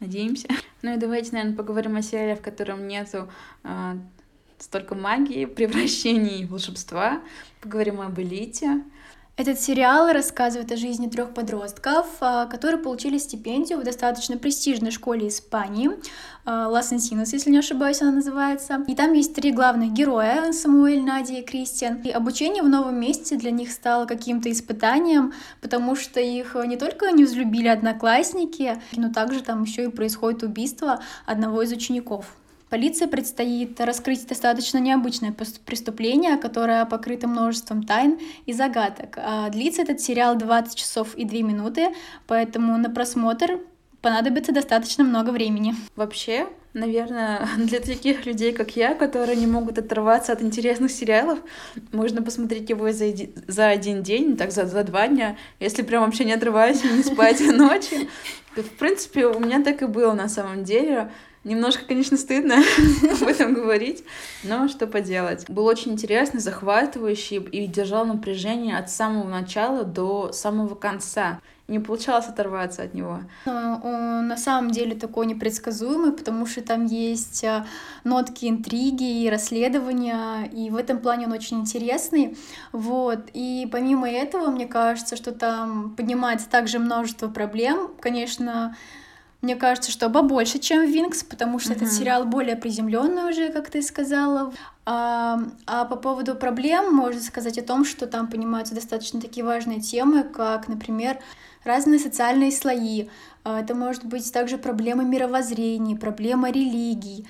надеемся. 0.00 0.48
Ну 0.80 0.94
и 0.94 0.96
давайте, 0.96 1.32
наверное, 1.32 1.56
поговорим 1.56 1.96
о 1.96 2.02
сериале, 2.02 2.36
в 2.36 2.42
котором 2.42 2.88
нету 2.88 3.30
э, 3.64 3.92
столько 4.58 4.94
магии, 4.94 5.44
превращений 5.46 6.42
и 6.42 6.46
волшебства. 6.46 7.20
Поговорим 7.60 8.00
об 8.00 8.18
элите. 8.18 8.82
Этот 9.34 9.58
сериал 9.58 10.12
рассказывает 10.12 10.70
о 10.72 10.76
жизни 10.76 11.08
трех 11.08 11.32
подростков, 11.32 12.06
а, 12.20 12.44
которые 12.44 12.78
получили 12.78 13.16
стипендию 13.16 13.78
в 13.78 13.82
достаточно 13.82 14.36
престижной 14.36 14.90
школе 14.90 15.28
Испании, 15.28 15.90
Лас 16.44 16.92
Энсинос, 16.92 17.32
если 17.32 17.50
не 17.50 17.58
ошибаюсь, 17.58 18.02
она 18.02 18.10
называется. 18.10 18.84
И 18.88 18.94
там 18.94 19.12
есть 19.12 19.34
три 19.34 19.52
главных 19.52 19.92
героя, 19.92 20.52
Самуэль, 20.52 21.02
Надя 21.02 21.34
и 21.34 21.42
Кристиан. 21.42 22.02
И 22.02 22.10
обучение 22.10 22.62
в 22.62 22.68
новом 22.68 23.00
месте 23.00 23.36
для 23.36 23.52
них 23.52 23.70
стало 23.70 24.06
каким-то 24.06 24.50
испытанием, 24.50 25.32
потому 25.60 25.94
что 25.94 26.20
их 26.20 26.56
не 26.66 26.76
только 26.76 27.10
не 27.12 27.24
взлюбили 27.24 27.68
одноклассники, 27.68 28.82
но 28.96 29.10
также 29.10 29.40
там 29.42 29.62
еще 29.62 29.84
и 29.84 29.88
происходит 29.88 30.42
убийство 30.42 31.00
одного 31.24 31.62
из 31.62 31.72
учеников. 31.72 32.36
Полиции 32.72 33.04
предстоит 33.04 33.78
раскрыть 33.82 34.26
достаточно 34.26 34.78
необычное 34.78 35.34
преступление, 35.66 36.38
которое 36.38 36.86
покрыто 36.86 37.28
множеством 37.28 37.82
тайн 37.82 38.18
и 38.46 38.54
загадок. 38.54 39.18
А 39.18 39.50
длится 39.50 39.82
этот 39.82 40.00
сериал 40.00 40.36
20 40.36 40.74
часов 40.74 41.14
и 41.14 41.26
2 41.26 41.40
минуты, 41.40 41.88
поэтому 42.26 42.78
на 42.78 42.88
просмотр 42.88 43.60
понадобится 44.00 44.52
достаточно 44.52 45.04
много 45.04 45.32
времени. 45.32 45.74
Вообще, 45.96 46.46
наверное, 46.72 47.46
для 47.58 47.78
таких 47.80 48.24
людей, 48.24 48.52
как 48.54 48.74
я, 48.74 48.94
которые 48.94 49.36
не 49.36 49.46
могут 49.46 49.76
оторваться 49.76 50.32
от 50.32 50.40
интересных 50.40 50.92
сериалов, 50.92 51.40
можно 51.92 52.22
посмотреть 52.22 52.70
его 52.70 52.90
за, 52.90 53.12
за 53.48 53.68
один 53.68 54.02
день, 54.02 54.38
так 54.38 54.50
за, 54.50 54.64
за 54.64 54.82
два 54.82 55.08
дня, 55.08 55.36
если 55.60 55.82
прям 55.82 56.06
вообще 56.06 56.24
не 56.24 56.32
отрываясь 56.32 56.82
и 56.82 56.88
не 56.88 57.02
спать 57.02 57.38
ночью. 57.54 58.08
В 58.56 58.78
принципе, 58.78 59.26
у 59.26 59.38
меня 59.40 59.62
так 59.62 59.82
и 59.82 59.86
было 59.86 60.14
на 60.14 60.30
самом 60.30 60.64
деле. 60.64 61.10
Немножко, 61.44 61.84
конечно, 61.84 62.16
стыдно 62.16 62.62
об 63.20 63.26
этом 63.26 63.54
говорить, 63.54 64.04
но 64.44 64.68
что 64.68 64.86
поделать. 64.86 65.48
Был 65.50 65.66
очень 65.66 65.92
интересный, 65.92 66.40
захватывающий 66.40 67.38
и 67.38 67.66
держал 67.66 68.06
напряжение 68.06 68.78
от 68.78 68.90
самого 68.90 69.28
начала 69.28 69.82
до 69.82 70.30
самого 70.32 70.76
конца. 70.76 71.40
Не 71.68 71.78
получалось 71.78 72.26
оторваться 72.26 72.82
от 72.82 72.92
него. 72.92 73.20
Он 73.46 74.28
на 74.28 74.36
самом 74.36 74.72
деле 74.72 74.94
такой 74.94 75.26
непредсказуемый, 75.26 76.12
потому 76.12 76.44
что 76.44 76.60
там 76.60 76.84
есть 76.86 77.44
а, 77.44 77.66
нотки 78.04 78.46
интриги 78.46 79.22
и 79.22 79.30
расследования, 79.30 80.50
и 80.52 80.70
в 80.70 80.76
этом 80.76 80.98
плане 80.98 81.26
он 81.26 81.32
очень 81.32 81.60
интересный. 81.60 82.36
Вот. 82.72 83.20
И 83.32 83.68
помимо 83.72 84.10
этого, 84.10 84.50
мне 84.50 84.66
кажется, 84.66 85.16
что 85.16 85.32
там 85.32 85.94
поднимается 85.96 86.48
также 86.50 86.78
множество 86.78 87.28
проблем. 87.28 87.92
Конечно, 88.00 88.76
мне 89.42 89.56
кажется, 89.56 89.90
что 89.90 90.08
побольше, 90.08 90.60
чем 90.60 90.86
Винкс, 90.86 91.24
потому 91.24 91.58
что 91.58 91.72
mm-hmm. 91.72 91.76
этот 91.76 91.92
сериал 91.92 92.24
более 92.24 92.54
приземленный 92.54 93.28
уже, 93.28 93.50
как 93.50 93.70
ты 93.70 93.82
сказала. 93.82 94.52
А, 94.86 95.40
а 95.66 95.84
по 95.84 95.96
поводу 95.96 96.36
проблем 96.36 96.94
можно 96.94 97.20
сказать 97.20 97.58
о 97.58 97.62
том, 97.62 97.84
что 97.84 98.06
там 98.06 98.28
понимаются 98.28 98.74
достаточно 98.74 99.20
такие 99.20 99.44
важные 99.44 99.80
темы, 99.80 100.22
как, 100.22 100.68
например, 100.68 101.18
разные 101.64 101.98
социальные 101.98 102.52
слои. 102.52 103.08
А, 103.42 103.60
это 103.60 103.74
может 103.74 104.04
быть 104.04 104.32
также 104.32 104.58
проблема 104.58 105.02
мировоззрения, 105.02 105.96
проблема 105.96 106.52
религий. 106.52 107.26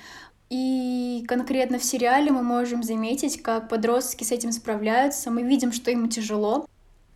И 0.51 1.25
конкретно 1.27 1.79
в 1.79 1.83
сериале 1.83 2.31
мы 2.31 2.43
можем 2.43 2.83
заметить, 2.83 3.41
как 3.41 3.69
подростки 3.69 4.23
с 4.23 4.31
этим 4.31 4.51
справляются. 4.51 5.31
Мы 5.31 5.41
видим, 5.41 5.71
что 5.71 5.89
им 5.89 6.09
тяжело. 6.09 6.67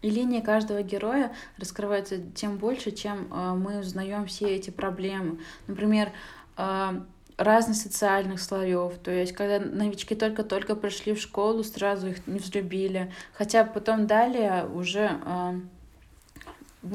И 0.02 0.10
линия 0.10 0.42
каждого 0.42 0.84
героя 0.84 1.34
раскрывается 1.58 2.20
тем 2.36 2.58
больше, 2.58 2.92
чем 2.92 3.32
э, 3.32 3.54
мы 3.54 3.80
узнаем 3.80 4.28
все 4.28 4.56
эти 4.56 4.70
проблемы. 4.70 5.40
Например, 5.68 6.12
э, 6.58 7.02
разных 7.38 7.78
социальных 7.78 8.40
слоев. 8.40 8.98
То 9.00 9.12
есть, 9.12 9.34
когда 9.34 9.60
новички 9.60 10.16
только-только 10.16 10.76
пришли 10.76 11.14
в 11.14 11.20
школу, 11.20 11.64
сразу 11.64 12.08
их 12.08 12.28
не 12.28 12.40
взлюбили. 12.40 13.12
Хотя 13.34 13.64
потом 13.64 14.08
далее 14.08 14.68
уже 14.68 15.20
э, 15.26 15.60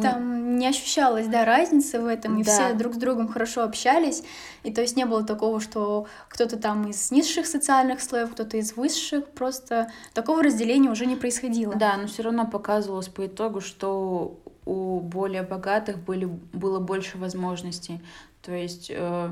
там 0.00 0.58
не 0.58 0.66
ощущалось, 0.68 1.26
да, 1.26 1.44
разницы 1.44 2.00
в 2.00 2.06
этом, 2.06 2.38
и 2.38 2.44
да. 2.44 2.52
все 2.52 2.75
друг 2.75 2.94
с 2.94 2.96
другом 2.96 3.28
хорошо 3.28 3.62
общались, 3.64 4.22
и 4.62 4.72
то 4.72 4.80
есть 4.80 4.96
не 4.96 5.04
было 5.04 5.25
такого, 5.25 5.61
что 5.61 6.06
кто-то 6.28 6.56
там 6.56 6.88
из 6.88 7.11
низших 7.11 7.46
социальных 7.46 8.00
слоев, 8.00 8.32
кто-то 8.32 8.56
из 8.56 8.76
высших, 8.76 9.26
просто 9.28 9.90
такого 10.14 10.42
разделения 10.42 10.90
уже 10.90 11.06
не 11.06 11.16
происходило. 11.16 11.75
Да, 11.75 11.96
но 11.96 12.06
все 12.06 12.22
равно 12.22 12.46
показывалось 12.46 13.08
по 13.08 13.26
итогу, 13.26 13.61
что 13.61 14.38
у 14.64 15.00
более 15.00 15.42
богатых 15.42 15.99
были, 15.99 16.26
было 16.52 16.78
больше 16.78 17.18
возможностей, 17.18 18.00
то 18.42 18.52
есть 18.52 18.90
э, 18.94 19.30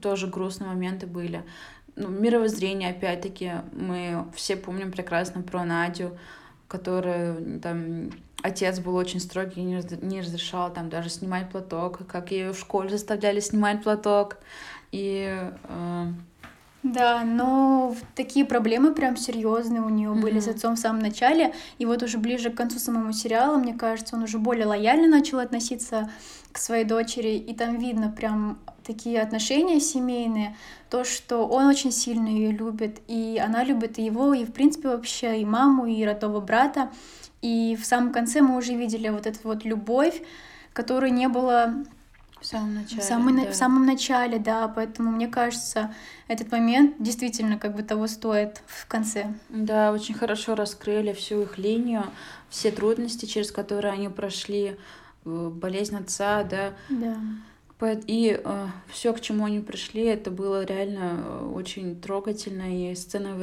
тоже 0.00 0.28
грустные 0.28 0.68
моменты 0.68 1.06
были. 1.06 1.44
Ну, 1.96 2.08
мировоззрение, 2.08 2.90
опять-таки, 2.90 3.52
мы 3.72 4.24
все 4.34 4.56
помним 4.56 4.90
прекрасно 4.90 5.42
про 5.42 5.64
Надю, 5.64 6.18
которая 6.66 7.60
там 7.60 8.10
отец 8.44 8.78
был 8.78 8.94
очень 8.94 9.20
строгий 9.20 9.62
и 9.62 10.04
не 10.04 10.20
разрешал 10.20 10.70
там 10.70 10.90
даже 10.90 11.08
снимать 11.08 11.50
платок, 11.50 12.06
как 12.06 12.30
ее 12.30 12.52
в 12.52 12.58
школе 12.58 12.90
заставляли 12.90 13.40
снимать 13.40 13.82
платок. 13.82 14.36
И 14.92 15.34
э... 15.64 16.06
Да, 16.82 17.24
но 17.24 17.96
такие 18.14 18.44
проблемы 18.44 18.92
прям 18.92 19.16
серьезные 19.16 19.80
у 19.80 19.88
нее 19.88 20.10
mm-hmm. 20.10 20.20
были 20.20 20.40
с 20.40 20.48
отцом 20.48 20.76
в 20.76 20.78
самом 20.78 21.00
начале. 21.00 21.54
И 21.78 21.86
вот 21.86 22.02
уже 22.02 22.18
ближе 22.18 22.50
к 22.50 22.54
концу 22.54 22.78
самого 22.78 23.14
сериала, 23.14 23.56
мне 23.56 23.72
кажется, 23.72 24.14
он 24.14 24.24
уже 24.24 24.38
более 24.38 24.66
лояльно 24.66 25.08
начал 25.08 25.38
относиться 25.38 26.10
к 26.52 26.58
своей 26.58 26.84
дочери. 26.84 27.36
И 27.36 27.54
там 27.54 27.78
видно 27.78 28.10
прям 28.10 28.58
такие 28.84 29.22
отношения 29.22 29.80
семейные, 29.80 30.54
то, 30.90 31.04
что 31.04 31.46
он 31.46 31.64
очень 31.64 31.92
сильно 31.92 32.28
ее 32.28 32.52
любит, 32.52 33.00
и 33.08 33.40
она 33.42 33.64
любит 33.64 33.96
его, 33.96 34.34
и 34.34 34.44
в 34.44 34.52
принципе 34.52 34.88
вообще 34.88 35.40
и 35.40 35.46
маму, 35.46 35.86
и 35.86 36.04
родного 36.04 36.40
брата. 36.40 36.90
И 37.44 37.76
в 37.76 37.84
самом 37.84 38.10
конце 38.10 38.40
мы 38.40 38.56
уже 38.56 38.72
видели 38.72 39.10
вот 39.10 39.26
эту 39.26 39.38
вот 39.44 39.66
любовь, 39.66 40.22
которой 40.72 41.10
не 41.10 41.28
было 41.28 41.74
в 42.40 42.46
самом 42.46 42.74
начале. 42.74 43.02
В, 43.02 43.04
самый, 43.04 43.44
да. 43.44 43.50
в 43.50 43.54
самом 43.54 43.84
начале, 43.84 44.38
да. 44.38 44.66
Поэтому 44.66 45.10
мне 45.10 45.28
кажется, 45.28 45.94
этот 46.26 46.50
момент 46.50 46.94
действительно 46.98 47.58
как 47.58 47.76
бы 47.76 47.82
того 47.82 48.06
стоит 48.06 48.62
в 48.66 48.86
конце. 48.86 49.34
Да, 49.50 49.92
очень 49.92 50.14
хорошо 50.14 50.54
раскрыли 50.54 51.12
всю 51.12 51.42
их 51.42 51.58
линию, 51.58 52.04
все 52.48 52.70
трудности, 52.70 53.26
через 53.26 53.52
которые 53.52 53.92
они 53.92 54.08
прошли, 54.08 54.78
э, 55.26 55.50
болезнь 55.52 55.96
отца, 55.96 56.44
да. 56.44 56.72
Да. 56.88 57.18
И 58.06 58.40
э, 58.42 58.66
все, 58.88 59.12
к 59.12 59.20
чему 59.20 59.44
они 59.44 59.60
пришли, 59.60 60.04
это 60.04 60.30
было 60.30 60.64
реально 60.64 61.20
э, 61.22 61.50
очень 61.54 62.00
трогательно. 62.00 62.90
И 62.90 62.94
сцена 62.94 63.34
в 63.34 63.42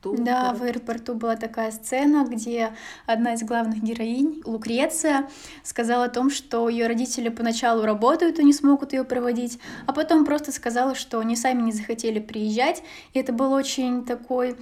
аэропорту 0.00 0.24
Да, 0.24 0.52
в 0.54 0.62
аэропорту 0.62 1.14
была 1.14 1.36
такая 1.36 1.70
сцена, 1.70 2.24
где 2.24 2.72
одна 3.06 3.34
из 3.34 3.42
главных 3.42 3.82
героинь, 3.82 4.42
Лукреция, 4.44 5.28
сказала 5.62 6.04
о 6.04 6.08
том, 6.08 6.30
что 6.30 6.68
ее 6.68 6.86
родители 6.86 7.28
поначалу 7.28 7.84
работают 7.84 8.38
и 8.38 8.44
не 8.44 8.52
смогут 8.52 8.92
ее 8.92 9.04
проводить, 9.04 9.58
а 9.86 9.92
потом 9.92 10.24
просто 10.24 10.52
сказала, 10.52 10.94
что 10.94 11.20
они 11.20 11.36
сами 11.36 11.62
не 11.62 11.72
захотели 11.72 12.18
приезжать. 12.18 12.82
И 13.12 13.18
это 13.18 13.32
был 13.32 13.52
очень 13.52 14.04
такой 14.04 14.56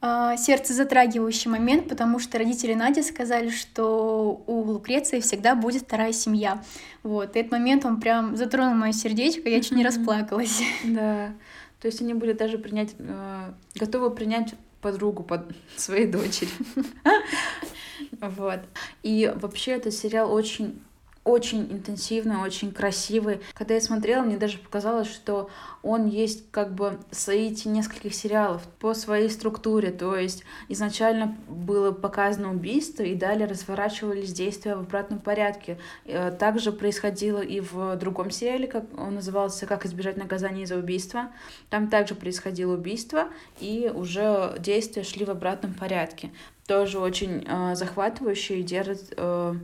э, 0.00 0.34
сердце 0.38 0.72
затрагивающий 0.72 1.50
момент, 1.50 1.88
потому 1.88 2.18
что 2.18 2.38
родители 2.38 2.74
Нади 2.74 3.02
сказали, 3.02 3.50
что 3.50 4.42
у 4.46 4.60
Лукреции 4.60 5.20
всегда 5.20 5.54
будет 5.54 5.82
вторая 5.82 6.12
семья. 6.12 6.62
Вот, 7.02 7.36
и 7.36 7.40
этот 7.40 7.52
момент, 7.52 7.84
он 7.84 8.00
прям 8.00 8.36
затронул 8.36 8.74
мое 8.74 8.92
сердечко, 8.92 9.48
я 9.48 9.60
чуть 9.60 9.76
не 9.76 9.84
расплакалась. 9.84 10.62
Да, 10.84 11.32
то 11.80 11.88
есть 11.88 12.00
они 12.00 12.14
были 12.14 12.32
даже 12.32 12.56
принять, 12.56 12.94
э, 12.98 13.52
готовы 13.74 14.10
принять 14.10 14.54
подругу 14.84 15.22
под 15.24 15.52
своей 15.76 16.06
дочери. 16.06 16.50
Вот. 18.20 18.60
И 19.02 19.30
вообще 19.34 19.72
этот 19.72 19.92
сериал 19.92 20.32
очень 20.32 20.80
очень 21.24 21.72
интенсивный, 21.72 22.36
очень 22.36 22.70
красивый. 22.70 23.40
Когда 23.54 23.74
я 23.74 23.80
смотрела, 23.80 24.22
мне 24.22 24.36
даже 24.36 24.58
показалось, 24.58 25.08
что 25.08 25.48
он 25.82 26.06
есть 26.06 26.50
как 26.50 26.74
бы 26.74 26.98
соитие 27.10 27.72
нескольких 27.72 28.14
сериалов 28.14 28.62
по 28.78 28.92
своей 28.94 29.30
структуре. 29.30 29.90
То 29.90 30.16
есть 30.16 30.44
изначально 30.68 31.36
было 31.48 31.92
показано 31.92 32.50
убийство, 32.50 33.02
и 33.02 33.14
далее 33.14 33.46
разворачивались 33.46 34.32
действия 34.32 34.76
в 34.76 34.80
обратном 34.80 35.18
порядке. 35.18 35.78
Э, 36.04 36.30
также 36.30 36.72
происходило 36.72 37.40
и 37.40 37.60
в 37.60 37.96
другом 37.96 38.30
сериале, 38.30 38.66
как 38.66 38.84
он 38.98 39.14
назывался 39.14 39.66
«Как 39.66 39.86
избежать 39.86 40.18
наказания 40.18 40.66
за 40.66 40.76
убийство». 40.76 41.30
Там 41.70 41.88
также 41.88 42.14
происходило 42.14 42.74
убийство, 42.74 43.28
и 43.60 43.90
уже 43.94 44.56
действия 44.58 45.04
шли 45.04 45.24
в 45.24 45.30
обратном 45.30 45.72
порядке. 45.72 46.30
Тоже 46.66 46.98
очень 46.98 47.44
э, 47.46 47.74
захватывающе 47.74 48.60
и 48.60 48.62
держит 48.62 49.12
э, 49.16 49.54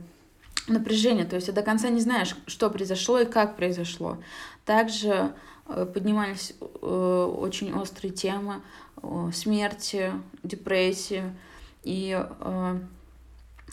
напряжение, 0.67 1.25
то 1.25 1.35
есть 1.35 1.47
ты 1.47 1.53
до 1.53 1.63
конца 1.63 1.89
не 1.89 2.01
знаешь, 2.01 2.35
что 2.47 2.69
произошло 2.69 3.19
и 3.19 3.25
как 3.25 3.55
произошло. 3.55 4.17
Также 4.65 5.33
э, 5.67 5.85
поднимались 5.85 6.53
э, 6.59 6.65
очень 6.85 7.73
острые 7.73 8.11
темы 8.11 8.61
смерти, 9.33 10.11
депрессии. 10.43 11.23
И 11.83 12.15
э, 12.15 12.79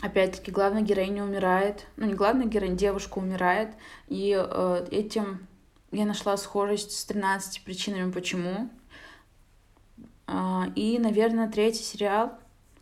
опять-таки 0.01 0.51
главная 0.51 0.83
героиня 0.83 1.25
умирает. 1.25 1.87
Ну, 1.97 2.07
не 2.07 2.15
главная 2.15 2.47
героиня, 2.47 2.77
девушка 2.77 3.19
умирает. 3.19 3.75
И 4.07 4.31
этим 4.91 5.47
я 5.91 6.07
нашла 6.07 6.37
схожесть 6.39 6.93
с 6.93 7.05
13 7.05 7.63
причинами 7.63 8.11
почему. 8.11 8.71
И, 10.77 10.99
наверное, 10.99 11.51
третий 11.51 11.83
сериал, 11.83 12.33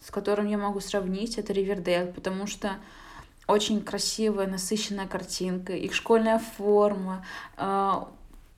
с 0.00 0.10
которым 0.10 0.46
я 0.46 0.58
могу 0.58 0.80
сравнить, 0.80 1.38
это 1.38 1.52
Ривердейл, 1.52 2.12
потому 2.12 2.46
что 2.48 2.76
очень 3.46 3.82
красивая, 3.82 4.46
насыщенная 4.46 5.06
картинка, 5.06 5.72
их 5.72 5.94
школьная 5.94 6.38
форма, 6.38 7.24
а, 7.56 8.08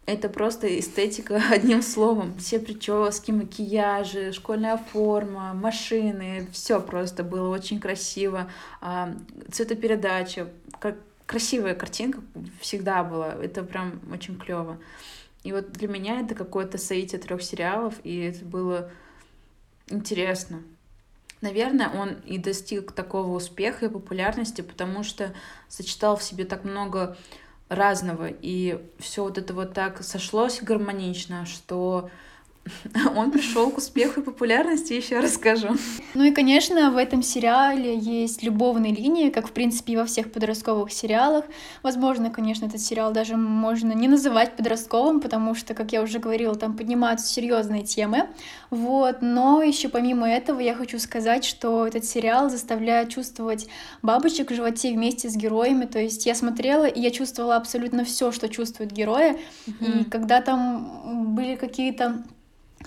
это 0.06 0.30
просто 0.30 0.78
эстетика 0.78 1.42
одним 1.50 1.82
словом. 1.82 2.34
Все 2.38 2.58
прически, 2.58 3.30
макияжи, 3.30 4.32
школьная 4.32 4.78
форма, 4.78 5.52
машины, 5.52 6.48
все 6.52 6.80
просто 6.80 7.22
было 7.22 7.50
очень 7.50 7.78
красиво. 7.78 8.50
А, 8.80 9.14
цветопередача, 9.52 10.48
красивая 11.26 11.74
картинка 11.74 12.22
всегда 12.58 13.04
была. 13.04 13.34
Это 13.34 13.62
прям 13.62 14.00
очень 14.10 14.38
клево. 14.38 14.78
И 15.44 15.52
вот 15.52 15.72
для 15.72 15.88
меня 15.88 16.20
это 16.20 16.34
какое-то 16.34 16.78
соитие 16.78 17.20
трех 17.20 17.42
сериалов, 17.42 17.94
и 18.02 18.18
это 18.20 18.44
было 18.46 18.90
интересно. 19.88 20.62
Наверное, 21.40 21.88
он 21.88 22.14
и 22.26 22.38
достиг 22.38 22.92
такого 22.92 23.34
успеха 23.34 23.86
и 23.86 23.90
популярности, 23.90 24.60
потому 24.60 25.04
что 25.04 25.32
сочетал 25.68 26.16
в 26.16 26.22
себе 26.22 26.44
так 26.44 26.64
много 26.64 27.16
разного, 27.68 28.28
и 28.28 28.84
все 28.98 29.22
вот 29.22 29.38
это 29.38 29.54
вот 29.54 29.74
так 29.74 30.02
сошлось 30.02 30.62
гармонично, 30.62 31.46
что 31.46 32.10
он 33.16 33.30
пришел 33.30 33.70
к 33.70 33.78
успеху 33.78 34.20
и 34.20 34.24
популярности, 34.24 34.92
еще 34.92 35.20
расскажу. 35.20 35.68
Ну 36.14 36.24
и, 36.24 36.30
конечно, 36.30 36.90
в 36.90 36.96
этом 36.96 37.22
сериале 37.22 37.96
есть 37.96 38.42
любовные 38.42 38.94
линии, 38.94 39.30
как, 39.30 39.48
в 39.48 39.52
принципе, 39.52 39.94
и 39.94 39.96
во 39.96 40.04
всех 40.04 40.32
подростковых 40.32 40.92
сериалах. 40.92 41.44
Возможно, 41.82 42.30
конечно, 42.30 42.66
этот 42.66 42.80
сериал 42.80 43.12
даже 43.12 43.36
можно 43.36 43.92
не 43.92 44.08
называть 44.08 44.56
подростковым, 44.56 45.20
потому 45.20 45.54
что, 45.54 45.74
как 45.74 45.92
я 45.92 46.02
уже 46.02 46.18
говорила, 46.18 46.54
там 46.54 46.76
поднимаются 46.76 47.26
серьезные 47.26 47.84
темы. 47.84 48.28
Вот. 48.70 49.18
Но 49.20 49.62
еще 49.62 49.88
помимо 49.88 50.28
этого 50.28 50.60
я 50.60 50.74
хочу 50.74 50.98
сказать, 50.98 51.44
что 51.44 51.86
этот 51.86 52.04
сериал 52.04 52.50
заставляет 52.50 53.10
чувствовать 53.10 53.68
бабочек 54.02 54.50
в 54.50 54.54
животе 54.54 54.92
вместе 54.92 55.28
с 55.28 55.36
героями. 55.36 55.84
То 55.84 55.98
есть 55.98 56.26
я 56.26 56.34
смотрела, 56.34 56.84
и 56.86 57.00
я 57.00 57.10
чувствовала 57.10 57.56
абсолютно 57.56 58.04
все, 58.04 58.32
что 58.32 58.48
чувствуют 58.48 58.92
герои. 58.92 59.38
Mm-hmm. 59.66 60.00
И 60.00 60.04
когда 60.04 60.40
там 60.40 61.34
были 61.34 61.56
какие-то 61.56 62.22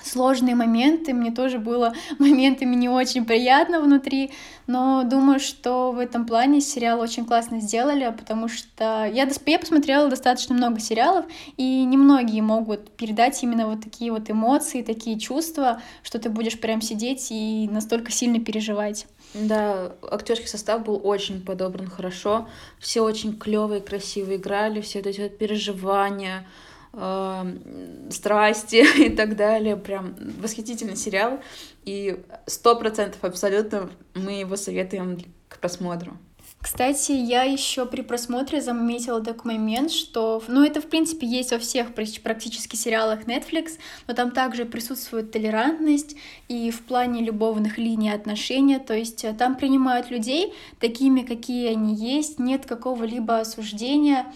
сложные 0.04 0.56
моменты, 0.56 1.14
мне 1.14 1.32
тоже 1.32 1.60
было 1.60 1.94
моментами 2.20 2.76
не 2.76 2.90
очень 2.90 3.26
приятно 3.26 3.82
внутри, 3.82 4.32
но 4.68 5.04
думаю, 5.04 5.40
что 5.40 5.92
в 5.92 6.00
этом 6.00 6.26
плане 6.26 6.62
сериал 6.62 7.00
очень 7.00 7.26
классно 7.26 7.60
сделали, 7.60 8.14
потому 8.18 8.48
что 8.48 9.06
я, 9.06 9.28
я 9.46 9.60
посмотрела 9.60 10.10
достаточно 10.10 10.56
много 10.56 10.80
сериалов, 10.80 11.26
и 11.58 11.84
немногие 11.84 12.42
могут 12.42 12.92
передать 12.92 13.42
именно 13.44 13.68
вот 13.68 13.82
такие 13.82 14.12
вот 14.12 14.30
эмоции, 14.30 14.82
такие 14.82 15.20
чувства, 15.20 15.82
что 16.04 16.20
ты 16.20 16.30
будешь 16.30 16.60
прям 16.60 16.82
сидеть 16.82 17.28
и 17.32 17.68
настолько 17.72 18.12
сильно 18.12 18.40
переживать. 18.40 19.08
Да, 19.34 19.94
актерский 20.10 20.48
состав 20.48 20.84
был 20.84 21.00
очень 21.04 21.42
подобран 21.42 21.88
хорошо, 21.88 22.48
все 22.80 23.02
очень 23.02 23.38
клевые, 23.38 23.82
красиво 23.82 24.36
играли, 24.36 24.82
все 24.82 25.00
эти 25.00 25.22
вот 25.22 25.38
переживания, 25.38 26.46
страсти 26.94 28.86
и 29.06 29.10
так 29.10 29.36
далее. 29.36 29.78
Прям 29.78 30.16
восхитительный 30.40 30.96
сериал. 30.96 31.40
И 31.84 32.24
сто 32.46 32.76
процентов 32.76 33.24
абсолютно 33.24 33.90
мы 34.14 34.40
его 34.40 34.56
советуем 34.56 35.20
к 35.48 35.60
просмотру. 35.60 36.18
Кстати, 36.62 37.12
я 37.12 37.42
еще 37.42 37.88
при 37.88 38.02
просмотре 38.02 38.62
заметила 38.62 39.20
такой 39.20 39.56
момент, 39.56 39.92
что, 39.92 40.44
ну, 40.48 40.64
это, 40.64 40.80
в 40.80 40.86
принципе, 40.86 41.26
есть 41.26 41.52
во 41.52 41.58
всех 41.58 41.96
практически 41.96 42.76
сериалах 42.76 43.24
Netflix, 43.24 43.80
но 44.08 44.14
там 44.14 44.30
также 44.30 44.66
присутствует 44.66 45.32
толерантность 45.32 46.16
и 46.50 46.70
в 46.70 46.82
плане 46.84 47.24
любовных 47.24 47.80
линий 47.80 48.12
отношения, 48.12 48.78
то 48.78 48.94
есть 48.94 49.24
э, 49.24 49.34
там 49.34 49.56
принимают 49.56 50.12
людей 50.12 50.54
такими, 50.80 51.22
какие 51.22 51.70
они 51.70 51.96
есть, 51.96 52.38
нет 52.38 52.68
какого-либо 52.68 53.40
осуждения, 53.40 54.32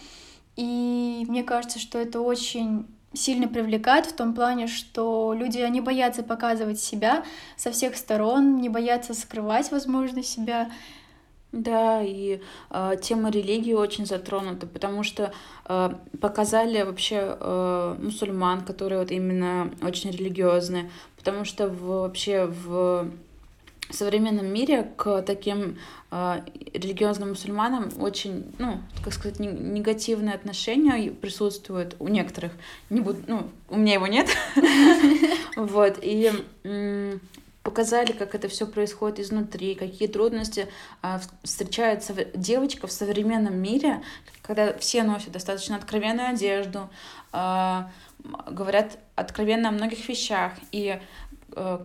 и 0.55 1.25
мне 1.27 1.43
кажется, 1.43 1.79
что 1.79 1.97
это 1.97 2.21
очень 2.21 2.85
сильно 3.13 3.47
привлекает 3.47 4.05
в 4.05 4.13
том 4.13 4.33
плане, 4.33 4.67
что 4.67 5.33
люди, 5.33 5.59
они 5.59 5.81
боятся 5.81 6.23
показывать 6.23 6.79
себя 6.79 7.23
со 7.55 7.71
всех 7.71 7.95
сторон, 7.95 8.57
не 8.57 8.69
боятся 8.69 9.13
скрывать, 9.13 9.71
возможно, 9.71 10.23
себя. 10.23 10.69
Да, 11.51 12.01
и 12.03 12.41
э, 12.69 12.95
тема 13.01 13.29
религии 13.29 13.71
очень 13.71 14.05
затронута, 14.05 14.67
потому 14.67 15.03
что 15.03 15.31
э, 15.65 15.89
показали 16.19 16.81
вообще 16.81 17.37
э, 17.39 17.95
мусульман, 17.97 18.65
которые 18.65 18.99
вот 18.99 19.11
именно 19.11 19.71
очень 19.81 20.11
религиозные, 20.11 20.91
потому 21.15 21.45
что 21.45 21.69
в, 21.69 22.01
вообще 22.01 22.45
в 22.45 23.09
в 23.89 23.93
современном 23.93 24.47
мире 24.47 24.91
к 24.97 25.21
таким 25.21 25.77
э, 26.11 26.41
религиозным 26.73 27.29
мусульманам 27.29 27.89
очень, 27.99 28.51
ну, 28.57 28.79
как 29.03 29.13
сказать, 29.13 29.39
не, 29.39 29.47
негативное 29.47 30.33
отношение 30.33 31.11
присутствует 31.11 31.95
у 31.99 32.07
некоторых. 32.07 32.51
Не 32.89 33.01
буду, 33.01 33.21
ну, 33.27 33.49
у 33.69 33.77
меня 33.77 33.93
его 33.93 34.07
нет. 34.07 34.27
Вот, 35.55 35.99
и 36.01 36.33
показали, 37.65 38.11
как 38.11 38.35
это 38.35 38.47
все 38.47 38.67
происходит 38.67 39.19
изнутри, 39.19 39.73
какие 39.73 40.07
трудности 40.07 40.67
а, 41.01 41.19
встречаются 41.43 42.13
девочка 42.35 42.85
в 42.85 42.91
современном 42.91 43.57
мире, 43.57 44.03
когда 44.43 44.77
все 44.77 45.01
носят 45.01 45.31
достаточно 45.31 45.75
откровенную 45.75 46.29
одежду, 46.29 46.89
а, 47.31 47.89
говорят 48.51 48.99
откровенно 49.15 49.69
о 49.69 49.71
многих 49.71 50.07
вещах. 50.07 50.53
И 50.71 50.99
а, 51.53 51.83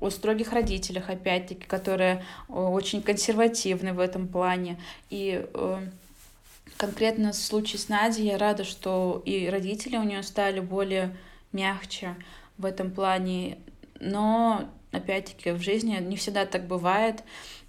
о 0.00 0.10
строгих 0.10 0.52
родителях, 0.52 1.10
опять-таки, 1.10 1.64
которые 1.64 2.24
э, 2.48 2.52
очень 2.52 3.02
консервативны 3.02 3.92
в 3.92 4.00
этом 4.00 4.28
плане. 4.28 4.80
И 5.10 5.44
э, 5.52 5.78
конкретно 6.76 7.32
в 7.32 7.36
случае 7.36 7.78
с 7.78 7.88
Надей 7.88 8.26
я 8.26 8.38
рада, 8.38 8.64
что 8.64 9.22
и 9.24 9.48
родители 9.48 9.96
у 9.96 10.04
нее 10.04 10.22
стали 10.22 10.60
более 10.60 11.16
мягче 11.52 12.14
в 12.56 12.64
этом 12.64 12.90
плане. 12.90 13.58
Но, 14.00 14.68
опять-таки, 14.92 15.50
в 15.50 15.60
жизни 15.60 15.98
не 16.00 16.16
всегда 16.16 16.46
так 16.46 16.66
бывает. 16.66 17.22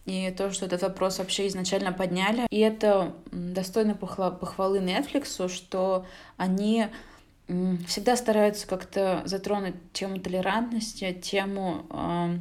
И 0.05 0.33
то, 0.35 0.51
что 0.51 0.65
этот 0.65 0.81
вопрос 0.81 1.19
вообще 1.19 1.47
изначально 1.47 1.91
подняли. 1.91 2.47
И 2.49 2.59
это 2.59 3.13
достойно 3.31 3.93
похвалы 3.93 4.79
Netflix, 4.79 5.47
что 5.49 6.05
они 6.37 6.87
всегда 7.87 8.15
стараются 8.15 8.67
как-то 8.67 9.23
затронуть 9.25 9.75
тему 9.91 10.19
толерантности, 10.19 11.11
тему, 11.13 11.85
э, 11.89 12.37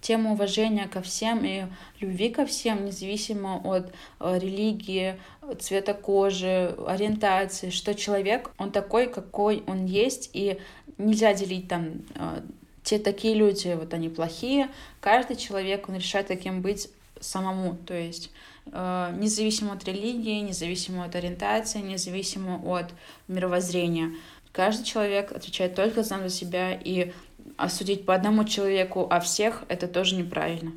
тему 0.00 0.32
уважения 0.32 0.88
ко 0.88 1.00
всем 1.00 1.44
и 1.44 1.64
любви 2.00 2.28
ко 2.28 2.44
всем, 2.44 2.84
независимо 2.84 3.60
от 3.64 3.92
э, 4.20 4.38
религии, 4.38 5.18
цвета 5.58 5.94
кожи, 5.94 6.74
ориентации, 6.86 7.70
что 7.70 7.94
человек, 7.94 8.50
он 8.58 8.72
такой, 8.72 9.08
какой 9.08 9.62
он 9.66 9.86
есть, 9.86 10.30
и 10.34 10.58
нельзя 10.98 11.32
делить 11.32 11.68
там 11.68 12.02
э, 12.14 12.42
те 12.82 12.98
такие 12.98 13.34
люди, 13.34 13.74
вот 13.78 13.94
они 13.94 14.08
плохие. 14.08 14.68
Каждый 15.00 15.36
человек, 15.36 15.88
он 15.88 15.96
решает 15.96 16.26
таким 16.26 16.60
быть 16.60 16.88
самому, 17.20 17.76
то 17.86 17.94
есть 17.94 18.30
э, 18.66 19.14
независимо 19.18 19.72
от 19.74 19.84
религии, 19.84 20.40
независимо 20.40 21.04
от 21.04 21.14
ориентации, 21.14 21.80
независимо 21.80 22.60
от 22.64 22.90
мировоззрения. 23.28 24.14
Каждый 24.52 24.84
человек 24.84 25.32
отвечает 25.32 25.74
только 25.74 26.02
сам 26.02 26.28
за 26.28 26.34
себя, 26.34 26.72
и 26.72 27.12
осудить 27.56 28.06
по 28.06 28.14
одному 28.14 28.44
человеку, 28.44 29.06
а 29.10 29.20
всех 29.20 29.64
это 29.68 29.86
тоже 29.86 30.16
неправильно. 30.16 30.72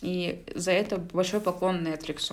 И 0.00 0.42
за 0.54 0.72
это 0.72 0.98
большой 0.98 1.40
поклон 1.40 1.86
Netflix. 1.86 2.32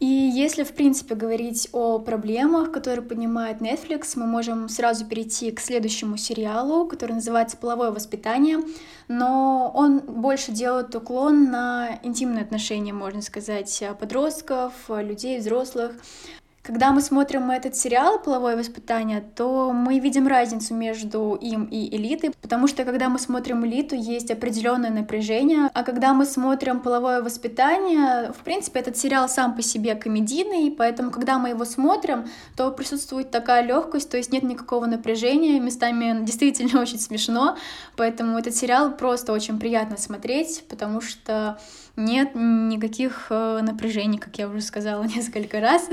И 0.00 0.06
если, 0.06 0.62
в 0.62 0.72
принципе, 0.72 1.14
говорить 1.14 1.68
о 1.72 1.98
проблемах, 1.98 2.72
которые 2.72 3.04
поднимает 3.04 3.60
Netflix, 3.60 4.12
мы 4.16 4.24
можем 4.26 4.70
сразу 4.70 5.04
перейти 5.04 5.50
к 5.52 5.60
следующему 5.60 6.16
сериалу, 6.16 6.86
который 6.86 7.12
называется 7.12 7.58
«Половое 7.58 7.90
воспитание», 7.90 8.60
но 9.08 9.70
он 9.74 9.98
больше 9.98 10.52
делает 10.52 10.94
уклон 10.94 11.50
на 11.50 11.98
интимные 12.02 12.44
отношения, 12.44 12.94
можно 12.94 13.20
сказать, 13.20 13.84
подростков, 13.98 14.72
людей, 14.88 15.38
взрослых. 15.38 15.92
Когда 16.70 16.92
мы 16.92 17.00
смотрим 17.00 17.50
этот 17.50 17.74
сериал 17.74 18.20
«Половое 18.20 18.56
воспитание», 18.56 19.24
то 19.34 19.72
мы 19.72 19.98
видим 19.98 20.28
разницу 20.28 20.72
между 20.72 21.34
им 21.34 21.64
и 21.64 21.96
элитой, 21.96 22.30
потому 22.40 22.68
что 22.68 22.84
когда 22.84 23.08
мы 23.08 23.18
смотрим 23.18 23.66
элиту, 23.66 23.96
есть 23.96 24.30
определенное 24.30 24.90
напряжение, 24.90 25.68
а 25.74 25.82
когда 25.82 26.14
мы 26.14 26.24
смотрим 26.24 26.78
«Половое 26.78 27.22
воспитание», 27.22 28.30
в 28.30 28.44
принципе, 28.44 28.78
этот 28.78 28.96
сериал 28.96 29.28
сам 29.28 29.56
по 29.56 29.62
себе 29.62 29.96
комедийный, 29.96 30.70
поэтому, 30.70 31.10
когда 31.10 31.40
мы 31.40 31.48
его 31.48 31.64
смотрим, 31.64 32.26
то 32.56 32.70
присутствует 32.70 33.32
такая 33.32 33.66
легкость, 33.66 34.08
то 34.08 34.16
есть 34.16 34.30
нет 34.32 34.44
никакого 34.44 34.86
напряжения, 34.86 35.58
местами 35.58 36.24
действительно 36.24 36.80
очень 36.82 37.00
смешно, 37.00 37.56
поэтому 37.96 38.38
этот 38.38 38.54
сериал 38.54 38.92
просто 38.92 39.32
очень 39.32 39.58
приятно 39.58 39.96
смотреть, 39.96 40.62
потому 40.68 41.00
что 41.00 41.58
нет 41.96 42.30
никаких 42.34 43.26
э, 43.30 43.60
напряжений, 43.62 44.18
как 44.18 44.38
я 44.38 44.48
уже 44.48 44.60
сказала 44.62 45.02
несколько 45.16 45.60
раз. 45.60 45.88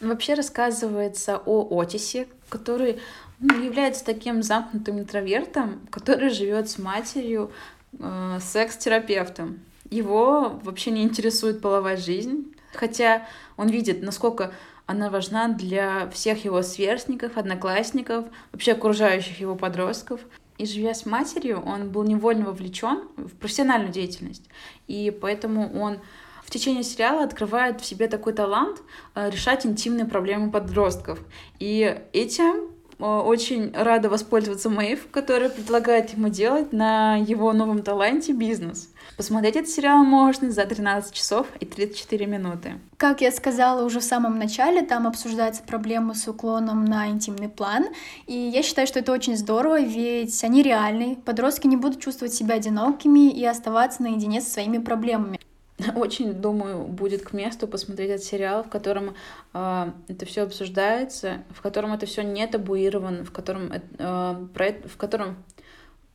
Вообще 0.00 0.34
рассказывается 0.34 1.40
о 1.44 1.80
Отисе, 1.80 2.28
который 2.48 3.00
ну, 3.38 3.60
является 3.62 4.04
таким 4.04 4.42
замкнутым 4.42 5.00
интровертом, 5.00 5.80
который 5.90 6.30
живет 6.30 6.70
с 6.70 6.78
матерью, 6.78 7.50
э, 7.98 8.38
секс-терапевтом. 8.40 9.60
Его 9.90 10.60
вообще 10.62 10.90
не 10.90 11.02
интересует 11.02 11.60
половая 11.60 11.96
жизнь, 11.96 12.54
хотя 12.72 13.26
он 13.56 13.68
видит, 13.68 14.02
насколько 14.02 14.52
она 14.86 15.10
важна 15.10 15.48
для 15.48 16.08
всех 16.10 16.44
его 16.44 16.62
сверстников, 16.62 17.36
одноклассников, 17.36 18.26
вообще 18.52 18.72
окружающих 18.72 19.40
его 19.40 19.54
подростков. 19.54 20.20
И 20.58 20.66
живя 20.66 20.94
с 20.94 21.06
матерью, 21.06 21.62
он 21.62 21.90
был 21.90 22.04
невольно 22.04 22.46
вовлечен 22.46 23.08
в 23.16 23.34
профессиональную 23.36 23.92
деятельность. 23.92 24.48
И 24.86 25.10
поэтому 25.10 25.72
он 25.80 25.98
в 26.44 26.50
течение 26.50 26.82
сериала 26.82 27.24
открывает 27.24 27.80
в 27.80 27.84
себе 27.84 28.08
такой 28.08 28.32
талант 28.32 28.82
э, 29.14 29.30
решать 29.30 29.64
интимные 29.64 30.04
проблемы 30.04 30.50
подростков. 30.50 31.18
И 31.58 31.98
этим 32.12 32.70
э, 32.98 33.04
очень 33.04 33.72
рада 33.74 34.08
воспользоваться 34.08 34.68
Мэйв, 34.68 35.08
которая 35.10 35.48
предлагает 35.48 36.10
ему 36.10 36.28
делать 36.28 36.72
на 36.72 37.16
его 37.16 37.52
новом 37.52 37.82
таланте 37.82 38.32
бизнес. 38.32 38.88
Посмотреть 39.16 39.56
этот 39.56 39.70
сериал 39.70 40.04
можно 40.04 40.50
за 40.50 40.64
13 40.64 41.12
часов 41.14 41.46
и 41.60 41.66
34 41.66 42.26
минуты. 42.26 42.80
Как 42.96 43.20
я 43.20 43.30
сказала 43.30 43.84
уже 43.84 44.00
в 44.00 44.04
самом 44.04 44.38
начале, 44.38 44.82
там 44.82 45.06
обсуждаются 45.06 45.62
проблемы 45.62 46.14
с 46.14 46.26
уклоном 46.26 46.84
на 46.84 47.08
интимный 47.08 47.48
план. 47.48 47.86
И 48.26 48.34
я 48.34 48.62
считаю, 48.62 48.86
что 48.86 49.00
это 49.00 49.12
очень 49.12 49.36
здорово, 49.36 49.80
ведь 49.80 50.42
они 50.44 50.62
реальны. 50.62 51.16
Подростки 51.24 51.66
не 51.66 51.76
будут 51.76 52.00
чувствовать 52.00 52.34
себя 52.34 52.56
одинокими 52.56 53.30
и 53.30 53.44
оставаться 53.44 54.02
наедине 54.02 54.40
со 54.40 54.50
своими 54.50 54.78
проблемами. 54.78 55.38
Очень, 55.96 56.34
думаю, 56.34 56.84
будет 56.84 57.22
к 57.22 57.32
месту 57.32 57.66
посмотреть 57.66 58.10
этот 58.10 58.24
сериал, 58.24 58.64
в 58.64 58.68
котором 58.68 59.14
э, 59.54 59.92
это 60.08 60.26
все 60.26 60.42
обсуждается, 60.42 61.42
в 61.50 61.60
котором 61.62 61.92
это 61.92 62.06
все 62.06 62.22
не 62.22 62.46
табуировано, 62.46 63.24
в 63.24 63.30
котором, 63.30 63.72
э, 63.72 64.46
про, 64.54 64.72
в 64.84 64.96
котором 64.96 65.36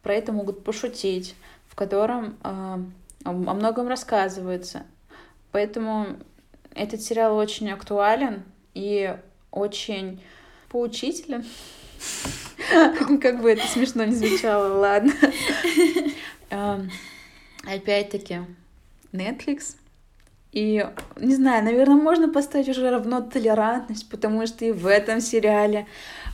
про 0.02 0.14
это 0.14 0.32
могут 0.32 0.64
пошутить, 0.64 1.36
котором 1.78 2.38
э, 2.44 2.80
о 3.24 3.32
многом 3.32 3.88
рассказывается. 3.88 4.84
Поэтому 5.52 6.18
этот 6.74 7.02
сериал 7.02 7.38
очень 7.38 7.70
актуален 7.70 8.44
и 8.74 9.16
очень 9.52 10.20
поучителен. 10.70 11.46
Как 13.22 13.42
бы 13.42 13.52
это 13.52 13.68
смешно 13.68 14.06
не 14.06 14.16
звучало, 14.16 14.80
ладно. 14.80 15.14
Эм, 16.50 16.90
опять-таки, 17.64 18.40
Netflix. 19.12 19.76
И, 20.52 20.86
не 21.18 21.36
знаю, 21.36 21.64
наверное, 21.64 22.02
можно 22.02 22.30
поставить 22.30 22.70
уже 22.70 22.90
равно 22.90 23.22
толерантность, 23.22 24.10
потому 24.10 24.48
что 24.48 24.66
и 24.66 24.72
в 24.72 24.88
этом 24.88 25.22
сериале 25.22 25.88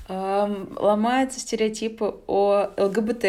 э, 0.07 0.65
ломаются 0.77 1.39
стереотипы 1.39 2.15
о 2.27 2.69
ЛГБТ. 2.77 3.25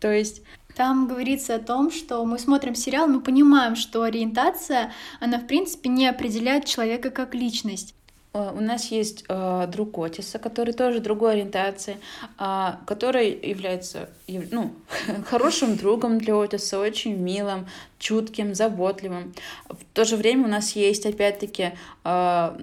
То 0.00 0.12
есть 0.12 0.42
там 0.76 1.08
говорится 1.08 1.56
о 1.56 1.58
том, 1.58 1.90
что 1.90 2.24
мы 2.24 2.38
смотрим 2.38 2.74
сериал, 2.74 3.08
мы 3.08 3.20
понимаем, 3.20 3.74
что 3.74 4.02
ориентация, 4.02 4.92
она 5.20 5.38
в 5.38 5.46
принципе 5.46 5.88
не 5.88 6.06
определяет 6.06 6.66
человека 6.66 7.10
как 7.10 7.34
личность. 7.34 7.94
Э, 8.34 8.52
у 8.56 8.60
нас 8.60 8.90
есть 8.90 9.24
э, 9.28 9.66
друг 9.68 9.98
Отиса, 9.98 10.38
который 10.38 10.74
тоже 10.74 11.00
другой 11.00 11.32
ориентации, 11.32 11.96
э, 12.38 12.72
который 12.86 13.30
является 13.30 14.08
ну, 14.26 14.72
хорошим 15.26 15.76
другом 15.76 16.18
для 16.18 16.34
Отиса, 16.36 16.78
очень 16.78 17.16
милым, 17.16 17.66
чутким, 17.98 18.54
заботливым. 18.54 19.34
В 19.68 19.84
то 19.94 20.04
же 20.04 20.16
время 20.16 20.46
у 20.46 20.50
нас 20.50 20.72
есть, 20.72 21.06
опять-таки, 21.06 21.72
э, 22.04 22.58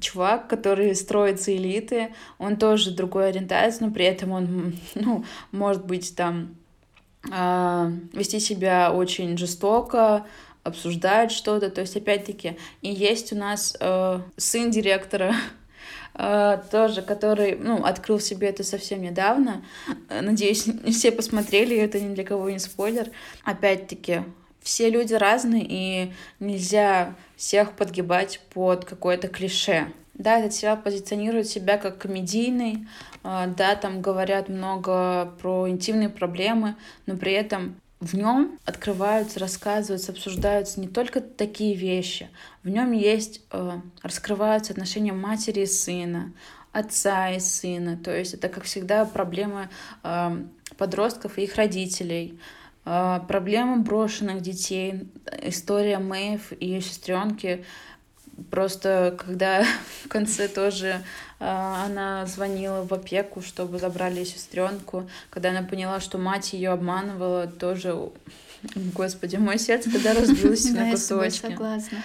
чувак, 0.00 0.48
который 0.48 0.94
строится 0.94 1.54
элиты, 1.54 2.14
он 2.38 2.56
тоже 2.56 2.90
другой 2.90 3.28
ориентации, 3.28 3.84
но 3.84 3.90
при 3.90 4.04
этом 4.04 4.32
он, 4.32 4.74
ну, 4.94 5.24
может 5.52 5.84
быть, 5.86 6.14
там 6.14 6.54
а, 7.30 7.90
вести 8.12 8.40
себя 8.40 8.92
очень 8.92 9.36
жестоко, 9.36 10.24
обсуждать 10.68 11.32
что-то. 11.32 11.70
То 11.70 11.80
есть, 11.80 11.96
опять-таки, 11.96 12.56
и 12.82 12.90
есть 12.90 13.32
у 13.32 13.36
нас 13.36 13.76
э, 13.80 14.20
сын 14.36 14.70
директора, 14.70 15.34
э, 16.14 16.58
тоже, 16.70 17.02
который, 17.02 17.56
ну, 17.56 17.84
открыл 17.84 18.20
себе 18.20 18.48
это 18.48 18.64
совсем 18.64 19.02
недавно. 19.02 19.64
Надеюсь, 20.08 20.66
все 20.90 21.12
посмотрели, 21.12 21.76
это 21.76 22.00
ни 22.00 22.14
для 22.14 22.24
кого 22.24 22.50
не 22.50 22.58
спойлер. 22.58 23.10
Опять-таки, 23.44 24.22
все 24.62 24.90
люди 24.90 25.14
разные, 25.14 25.64
и 25.66 26.12
нельзя 26.40 27.14
всех 27.36 27.72
подгибать 27.72 28.40
под 28.52 28.84
какое-то 28.84 29.28
клише. 29.28 29.92
Да, 30.14 30.40
этот 30.40 30.52
сериал 30.52 30.76
позиционирует 30.76 31.46
себя 31.46 31.78
как 31.78 31.98
комедийный, 31.98 32.88
а, 33.22 33.46
да, 33.46 33.76
там 33.76 34.02
говорят 34.02 34.48
много 34.48 35.32
про 35.40 35.68
интимные 35.68 36.08
проблемы, 36.08 36.74
но 37.06 37.16
при 37.16 37.32
этом 37.32 37.80
в 38.00 38.14
нем 38.14 38.58
открываются, 38.64 39.40
рассказываются, 39.40 40.12
обсуждаются 40.12 40.80
не 40.80 40.86
только 40.86 41.20
такие 41.20 41.74
вещи. 41.74 42.28
В 42.62 42.68
нем 42.68 42.92
есть, 42.92 43.42
э, 43.50 43.72
раскрываются 44.02 44.72
отношения 44.72 45.12
матери 45.12 45.62
и 45.62 45.66
сына, 45.66 46.32
отца 46.70 47.30
и 47.30 47.40
сына. 47.40 47.96
То 47.96 48.16
есть 48.16 48.34
это, 48.34 48.48
как 48.48 48.64
всегда, 48.64 49.04
проблемы 49.04 49.68
э, 50.04 50.44
подростков 50.76 51.38
и 51.38 51.42
их 51.42 51.56
родителей. 51.56 52.38
Э, 52.84 53.20
проблемы 53.26 53.78
брошенных 53.82 54.42
детей. 54.42 55.10
История 55.42 55.98
Мэйв 55.98 56.52
и 56.52 56.66
ее 56.66 56.80
сестренки 56.80 57.64
Просто 58.50 59.16
когда 59.18 59.64
в 60.04 60.08
конце 60.08 60.48
тоже 60.48 61.02
э, 61.40 61.44
она 61.44 62.26
звонила 62.26 62.84
в 62.84 62.92
опеку, 62.92 63.42
чтобы 63.42 63.78
забрали 63.78 64.24
сестренку, 64.24 65.08
когда 65.30 65.50
она 65.50 65.62
поняла, 65.62 66.00
что 66.00 66.18
мать 66.18 66.52
ее 66.52 66.70
обманывала, 66.70 67.46
тоже, 67.46 67.96
господи, 68.94 69.36
мое 69.36 69.58
сердце 69.58 69.90
тогда 69.90 70.14
разбилось 70.14 70.64
на 70.70 70.90
кусочки. 70.92 71.46
Я 71.46 71.50
согласна. 71.50 71.98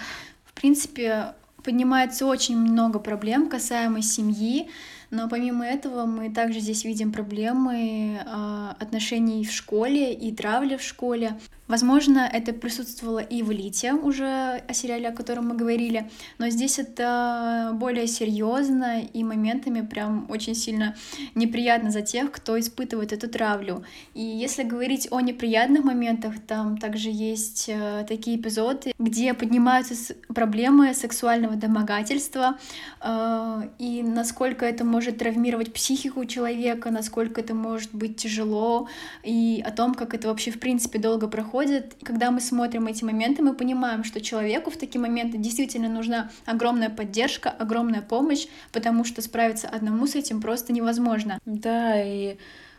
В 0.46 0.54
принципе, 0.54 1.34
поднимается 1.62 2.26
очень 2.26 2.56
много 2.56 2.98
проблем 2.98 3.48
касаемо 3.48 4.02
семьи, 4.02 4.68
но 5.10 5.28
помимо 5.28 5.64
этого 5.64 6.06
мы 6.06 6.32
также 6.32 6.60
здесь 6.60 6.84
видим 6.84 7.12
проблемы 7.12 8.18
э, 8.18 8.74
отношений 8.78 9.44
в 9.44 9.52
школе 9.52 10.12
и 10.12 10.34
травли 10.34 10.76
в 10.76 10.82
школе. 10.82 11.38
Возможно, 11.66 12.28
это 12.30 12.52
присутствовало 12.52 13.20
и 13.20 13.42
в 13.42 13.50
«Элите», 13.50 13.94
уже 13.94 14.62
о 14.68 14.74
сериале, 14.74 15.08
о 15.08 15.12
котором 15.12 15.48
мы 15.48 15.56
говорили, 15.56 16.10
но 16.38 16.50
здесь 16.50 16.78
это 16.78 17.70
более 17.72 18.06
серьезно 18.06 19.00
и 19.00 19.24
моментами 19.24 19.80
прям 19.80 20.26
очень 20.28 20.54
сильно 20.54 20.94
неприятно 21.34 21.90
за 21.90 22.02
тех, 22.02 22.30
кто 22.32 22.60
испытывает 22.60 23.14
эту 23.14 23.30
травлю. 23.30 23.82
И 24.12 24.20
если 24.20 24.62
говорить 24.62 25.08
о 25.10 25.20
неприятных 25.20 25.84
моментах, 25.84 26.34
там 26.46 26.76
также 26.76 27.08
есть 27.08 27.70
э, 27.70 28.04
такие 28.06 28.36
эпизоды, 28.38 28.92
где 28.98 29.32
поднимаются 29.32 30.14
проблемы 30.34 30.92
сексуального 30.92 31.56
домогательства, 31.56 32.58
э, 33.00 33.62
и 33.78 34.02
насколько 34.02 34.66
это 34.66 34.84
может 34.84 35.16
травмировать 35.16 35.72
психику 35.72 36.26
человека, 36.26 36.90
насколько 36.90 37.40
это 37.40 37.54
может 37.54 37.94
быть 37.94 38.18
тяжело, 38.18 38.86
и 39.22 39.64
о 39.66 39.70
том, 39.70 39.94
как 39.94 40.12
это 40.12 40.28
вообще 40.28 40.50
в 40.50 40.60
принципе 40.60 40.98
долго 40.98 41.26
проходит 41.26 41.53
проходит. 41.54 41.94
И 42.00 42.04
когда 42.04 42.30
мы 42.30 42.40
смотрим 42.40 42.88
эти 42.88 43.04
моменты, 43.04 43.42
мы 43.42 43.54
понимаем, 43.54 44.02
что 44.02 44.20
человеку 44.20 44.70
в 44.70 44.76
такие 44.76 45.00
моменты 45.00 45.38
действительно 45.38 45.88
нужна 45.88 46.30
огромная 46.46 46.90
поддержка, 46.90 47.50
огромная 47.50 48.02
помощь, 48.02 48.46
потому 48.72 49.04
что 49.04 49.22
справиться 49.22 49.68
одному 49.68 50.06
с 50.06 50.16
этим 50.16 50.40
просто 50.40 50.72
невозможно. 50.72 51.38
Да, 51.44 52.02
и, 52.02 52.36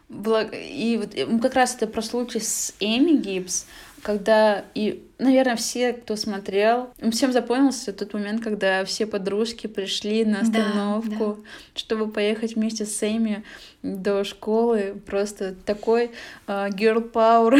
и 0.09 0.99
вот 0.99 1.41
как 1.41 1.53
раз 1.55 1.75
это 1.75 1.87
про 1.87 2.01
случай 2.01 2.39
с 2.39 2.73
Эми 2.81 3.15
Гибс, 3.15 3.65
когда 4.05 4.65
и, 4.75 5.03
наверное, 5.17 5.55
все, 5.55 5.91
кто 5.93 6.15
смотрел, 6.15 6.93
всем 7.11 7.31
запомнился 7.31 7.91
тот 7.91 8.13
момент, 8.13 8.43
когда 8.43 8.85
все 8.85 9.07
подружки 9.07 9.65
пришли 9.65 10.23
на 10.23 10.41
остановку, 10.41 11.09
да, 11.09 11.33
да. 11.33 11.41
чтобы 11.73 12.11
поехать 12.11 12.55
вместе 12.55 12.85
с 12.85 13.01
Эми 13.01 13.43
до 13.81 14.23
школы. 14.23 15.01
Просто 15.07 15.55
такой 15.65 16.11
uh, 16.45 16.69
girl 16.69 17.11
power. 17.11 17.59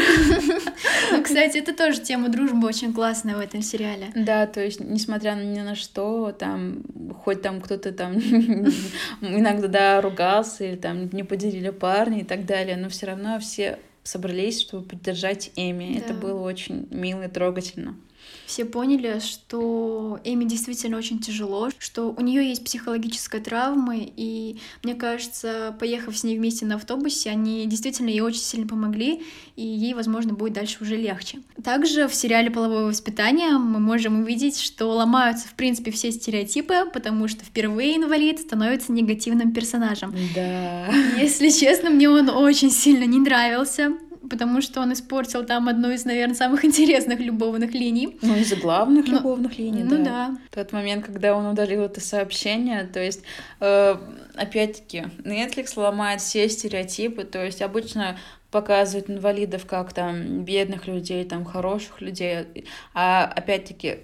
Ну, 1.11 1.23
кстати, 1.23 1.57
это 1.57 1.73
тоже 1.73 1.99
тема 2.01 2.29
дружбы 2.29 2.67
очень 2.67 2.93
классная 2.93 3.35
в 3.35 3.39
этом 3.39 3.63
сериале. 3.63 4.11
Да, 4.13 4.45
то 4.45 4.63
есть, 4.63 4.79
несмотря 4.79 5.31
ни 5.31 5.61
на 5.61 5.73
что, 5.73 6.31
там, 6.31 6.83
хоть 7.23 7.41
там 7.41 7.59
кто-то 7.59 7.91
там 7.91 8.13
иногда 9.21 9.67
да, 9.67 10.01
ругался 10.01 10.63
или 10.65 10.75
там 10.75 11.09
не 11.11 11.23
поделили 11.23 11.71
парни 11.71 12.21
и 12.21 12.23
так 12.23 12.45
далее, 12.45 12.77
но 12.77 12.89
все 12.89 13.07
равно 13.07 13.39
все 13.39 13.79
собрались, 14.05 14.61
чтобы 14.61 14.87
поддержать 14.87 15.51
Эми. 15.55 15.95
Да. 15.97 16.05
Это 16.05 16.13
было 16.13 16.41
очень 16.41 16.87
мило 16.91 17.23
и 17.23 17.27
трогательно 17.27 17.95
все 18.45 18.65
поняли, 18.65 19.19
что 19.19 20.19
Эми 20.23 20.45
действительно 20.45 20.97
очень 20.97 21.19
тяжело, 21.19 21.69
что 21.79 22.11
у 22.11 22.21
нее 22.21 22.47
есть 22.47 22.63
психологическая 22.63 23.41
травма, 23.41 23.95
и 23.97 24.57
мне 24.83 24.95
кажется, 24.95 25.75
поехав 25.79 26.17
с 26.17 26.23
ней 26.23 26.37
вместе 26.37 26.65
на 26.65 26.75
автобусе, 26.75 27.29
они 27.29 27.65
действительно 27.65 28.09
ей 28.09 28.21
очень 28.21 28.41
сильно 28.41 28.67
помогли, 28.67 29.23
и 29.55 29.65
ей, 29.65 29.93
возможно, 29.93 30.33
будет 30.33 30.53
дальше 30.53 30.77
уже 30.81 30.95
легче. 30.95 31.39
Также 31.63 32.07
в 32.07 32.15
сериале 32.15 32.51
«Половое 32.51 32.85
воспитание» 32.85 33.57
мы 33.57 33.79
можем 33.79 34.21
увидеть, 34.21 34.59
что 34.59 34.87
ломаются, 34.87 35.47
в 35.47 35.53
принципе, 35.53 35.91
все 35.91 36.11
стереотипы, 36.11 36.85
потому 36.93 37.27
что 37.27 37.43
впервые 37.43 37.97
инвалид 37.97 38.39
становится 38.39 38.91
негативным 38.91 39.53
персонажем. 39.53 40.13
Да. 40.33 40.87
Если 41.19 41.49
честно, 41.49 41.89
мне 41.89 42.09
он 42.09 42.29
очень 42.29 42.71
сильно 42.71 43.05
не 43.05 43.19
нравился 43.19 43.93
потому 44.29 44.61
что 44.61 44.81
он 44.81 44.93
испортил 44.93 45.45
там 45.45 45.67
одну 45.67 45.91
из, 45.91 46.05
наверное, 46.05 46.35
самых 46.35 46.65
интересных 46.65 47.19
любовных 47.19 47.73
линий. 47.73 48.17
Ну, 48.21 48.35
из 48.35 48.53
главных 48.53 49.07
ну, 49.07 49.17
любовных 49.17 49.57
линий, 49.57 49.83
ну, 49.83 49.97
да. 49.97 50.03
да. 50.03 50.37
Тот 50.51 50.71
момент, 50.71 51.05
когда 51.05 51.35
он 51.35 51.45
удалил 51.45 51.83
это 51.83 52.01
сообщение, 52.01 52.83
то 52.85 52.99
есть, 52.99 53.23
э, 53.59 53.95
опять-таки, 54.35 55.05
Netflix 55.23 55.73
ломает 55.75 56.21
все 56.21 56.49
стереотипы, 56.49 57.23
то 57.23 57.43
есть 57.43 57.61
обычно 57.61 58.17
показывают 58.51 59.09
инвалидов 59.09 59.65
как 59.65 59.91
там 59.93 60.43
бедных 60.45 60.87
людей, 60.87 61.25
там 61.25 61.43
хороших 61.43 61.99
людей, 62.01 62.65
а 62.93 63.25
опять-таки 63.25 63.99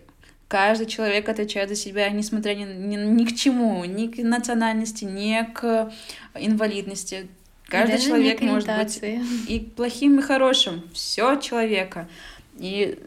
каждый 0.52 0.88
человек 0.88 1.30
отвечает 1.30 1.70
за 1.70 1.76
себя, 1.76 2.10
несмотря 2.10 2.54
ни, 2.56 2.66
ни, 2.66 2.98
ни 2.98 3.26
к 3.26 3.34
чему, 3.34 3.86
ни 3.86 4.08
к 4.08 4.18
национальности, 4.22 5.06
ни 5.06 5.42
к 5.54 5.94
инвалидности. 6.36 7.30
Каждый 7.72 7.94
Даже 7.94 8.08
человек 8.08 8.42
может 8.42 8.68
быть 8.68 9.00
и 9.48 9.60
плохим, 9.60 10.20
и 10.20 10.22
хорошим. 10.22 10.84
Все 10.94 11.38
человека. 11.38 12.10
И 12.60 13.00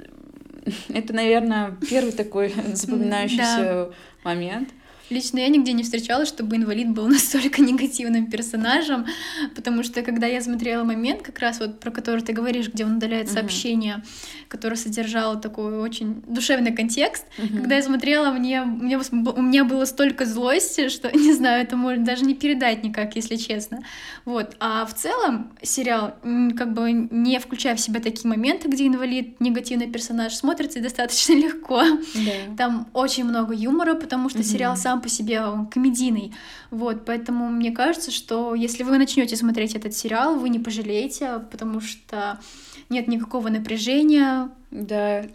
это, 0.89 1.13
наверное, 1.13 1.77
первый 1.89 2.13
такой 2.13 2.55
запоминающийся 2.73 3.91
момент. 4.25 4.71
Лично 5.15 5.39
я 5.39 5.49
нигде 5.49 5.73
не 5.73 5.85
встречала, 5.85 6.27
чтобы 6.27 6.57
инвалид 6.57 6.91
был 6.91 7.07
настолько 7.19 7.63
негативным 7.63 8.27
персонажем, 8.27 9.07
потому 9.55 9.85
что 9.85 10.03
когда 10.03 10.27
я 10.27 10.41
смотрела 10.41 10.83
момент, 10.83 11.23
как 11.23 11.39
раз 11.39 11.61
вот 11.61 11.79
про 11.79 11.93
который 11.93 12.21
ты 12.21 12.33
говоришь, 12.33 12.69
где 12.69 12.85
он 12.85 12.97
удаляет 12.97 13.29
uh-huh. 13.29 13.35
сообщение, 13.35 14.03
которое 14.49 14.75
содержало 14.75 15.37
такой 15.37 15.79
очень 15.79 16.23
душевный 16.27 16.73
контекст, 16.73 17.27
uh-huh. 17.39 17.61
когда 17.61 17.77
я 17.77 17.83
смотрела, 17.83 18.31
мне, 18.33 18.63
мне, 18.63 18.99
у 18.99 19.43
меня 19.43 19.65
было 19.65 19.85
столько 19.85 20.27
злости, 20.27 20.89
что, 20.95 21.17
не 21.17 21.33
знаю, 21.33 21.63
это 21.63 21.77
можно 21.77 22.05
даже 22.05 22.25
не 22.25 22.35
передать 22.35 22.83
никак, 22.83 23.15
если 23.15 23.37
честно. 23.37 23.85
Вот. 24.25 24.57
А 24.59 24.85
в 24.85 24.95
целом 24.95 25.53
сериал, 25.63 26.17
как 26.57 26.75
бы 26.75 26.91
не 26.93 27.39
включая 27.39 27.77
в 27.77 27.81
себя 27.81 28.01
такие 28.01 28.29
моменты, 28.29 28.69
где 28.69 28.89
инвалид, 28.89 29.41
негативный 29.41 29.89
персонаж, 29.89 30.35
смотрится 30.35 30.81
достаточно 30.81 31.35
легко. 31.35 31.83
Yeah. 31.83 32.57
Там 32.57 32.89
очень 32.93 33.25
много 33.25 33.55
юмора, 33.55 33.95
потому 33.95 34.29
что 34.29 34.41
uh-huh. 34.41 34.43
сериал 34.43 34.77
сам 34.77 35.04
по 35.05 35.11
себе 35.11 35.43
он 35.43 35.67
комедийный. 35.67 36.33
Вот, 36.71 37.05
поэтому 37.05 37.51
мне 37.51 37.73
кажется, 37.73 38.11
что 38.11 38.55
если 38.55 38.85
вы 38.85 38.97
начнете 38.97 39.37
смотреть 39.37 39.75
этот 39.75 39.95
сериал, 39.95 40.37
вы 40.37 40.49
не 40.49 40.59
пожалеете, 40.59 41.43
потому 41.51 41.83
что 41.83 42.41
нет 42.89 43.07
никакого 43.07 43.51
напряжения. 43.51 44.49
Да, 44.71 45.27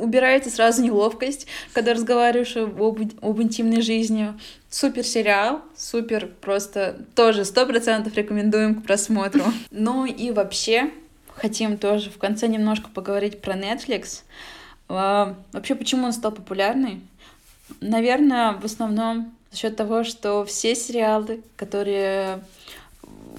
убираете 0.00 0.48
сразу 0.48 0.82
неловкость, 0.82 1.46
когда 1.74 1.92
разговариваешь 1.92 2.56
об, 2.56 2.80
об 2.80 3.42
интимной 3.42 3.82
жизни. 3.82 4.32
Супер 4.70 5.04
сериал, 5.04 5.60
супер, 5.76 6.30
просто 6.40 7.04
тоже 7.14 7.44
сто 7.44 7.66
процентов 7.66 8.16
рекомендуем 8.16 8.76
к 8.76 8.86
просмотру. 8.86 9.44
Ну 9.70 10.06
и 10.06 10.30
вообще, 10.30 10.90
хотим 11.34 11.76
тоже 11.76 12.08
в 12.08 12.16
конце 12.16 12.48
немножко 12.48 12.88
поговорить 12.88 13.42
про 13.42 13.52
Netflix. 13.54 14.22
А, 14.88 15.36
вообще, 15.52 15.74
почему 15.74 16.06
он 16.06 16.12
стал 16.14 16.32
популярный? 16.32 17.00
Наверное, 17.80 18.52
в 18.52 18.64
основном 18.64 19.32
за 19.50 19.58
счет 19.58 19.76
того, 19.76 20.04
что 20.04 20.44
все 20.44 20.74
сериалы, 20.74 21.42
которые 21.56 22.42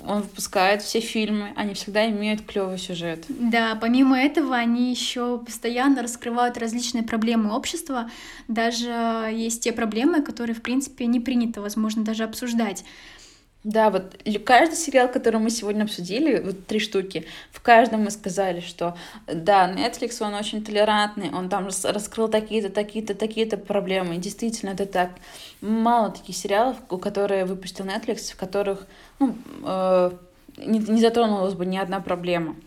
он 0.05 0.21
выпускает, 0.21 0.81
все 0.81 0.99
фильмы, 0.99 1.53
они 1.55 1.73
всегда 1.73 2.09
имеют 2.09 2.41
клевый 2.41 2.77
сюжет. 2.77 3.25
Да, 3.29 3.77
помимо 3.79 4.19
этого, 4.19 4.55
они 4.55 4.91
еще 4.91 5.39
постоянно 5.39 6.01
раскрывают 6.01 6.57
различные 6.57 7.03
проблемы 7.03 7.55
общества. 7.55 8.09
Даже 8.47 8.89
есть 9.33 9.63
те 9.63 9.71
проблемы, 9.71 10.21
которые, 10.21 10.55
в 10.55 10.61
принципе, 10.61 11.05
не 11.05 11.19
принято, 11.19 11.61
возможно, 11.61 12.03
даже 12.03 12.23
обсуждать. 12.23 12.83
Да, 13.63 13.89
вот 13.89 14.17
каждый 14.43 14.75
сериал, 14.75 15.09
который 15.09 15.39
мы 15.39 15.49
сегодня 15.49 15.83
обсудили, 15.83 16.39
вот 16.39 16.67
три 16.67 16.79
штуки, 16.79 17.25
в 17.51 17.61
каждом 17.61 18.03
мы 18.03 18.11
сказали, 18.11 18.59
что 18.59 18.97
да, 19.25 19.71
Netflix, 19.71 20.21
он 20.21 20.33
очень 20.33 20.65
толерантный, 20.65 21.31
он 21.31 21.47
там 21.47 21.69
раскрыл 21.83 22.27
такие-то, 22.27 22.69
такие-то, 22.69 23.15
такие-то 23.15 23.55
проблемы. 23.55 24.15
И 24.15 24.19
действительно, 24.19 24.71
это 24.71 24.85
так. 24.85 25.11
Мало 25.61 26.11
таких 26.11 26.35
сериалов, 26.35 26.77
которые 27.01 27.45
выпустил 27.45 27.85
Netflix, 27.85 28.33
в 28.33 28.35
которых 28.35 28.85
ну, 29.19 29.33
э, 29.63 30.11
не, 30.57 30.79
не 30.79 30.99
затронулась 30.99 31.53
бы 31.53 31.65
ни 31.65 31.77
одна 31.77 32.01
проблема. 32.01 32.57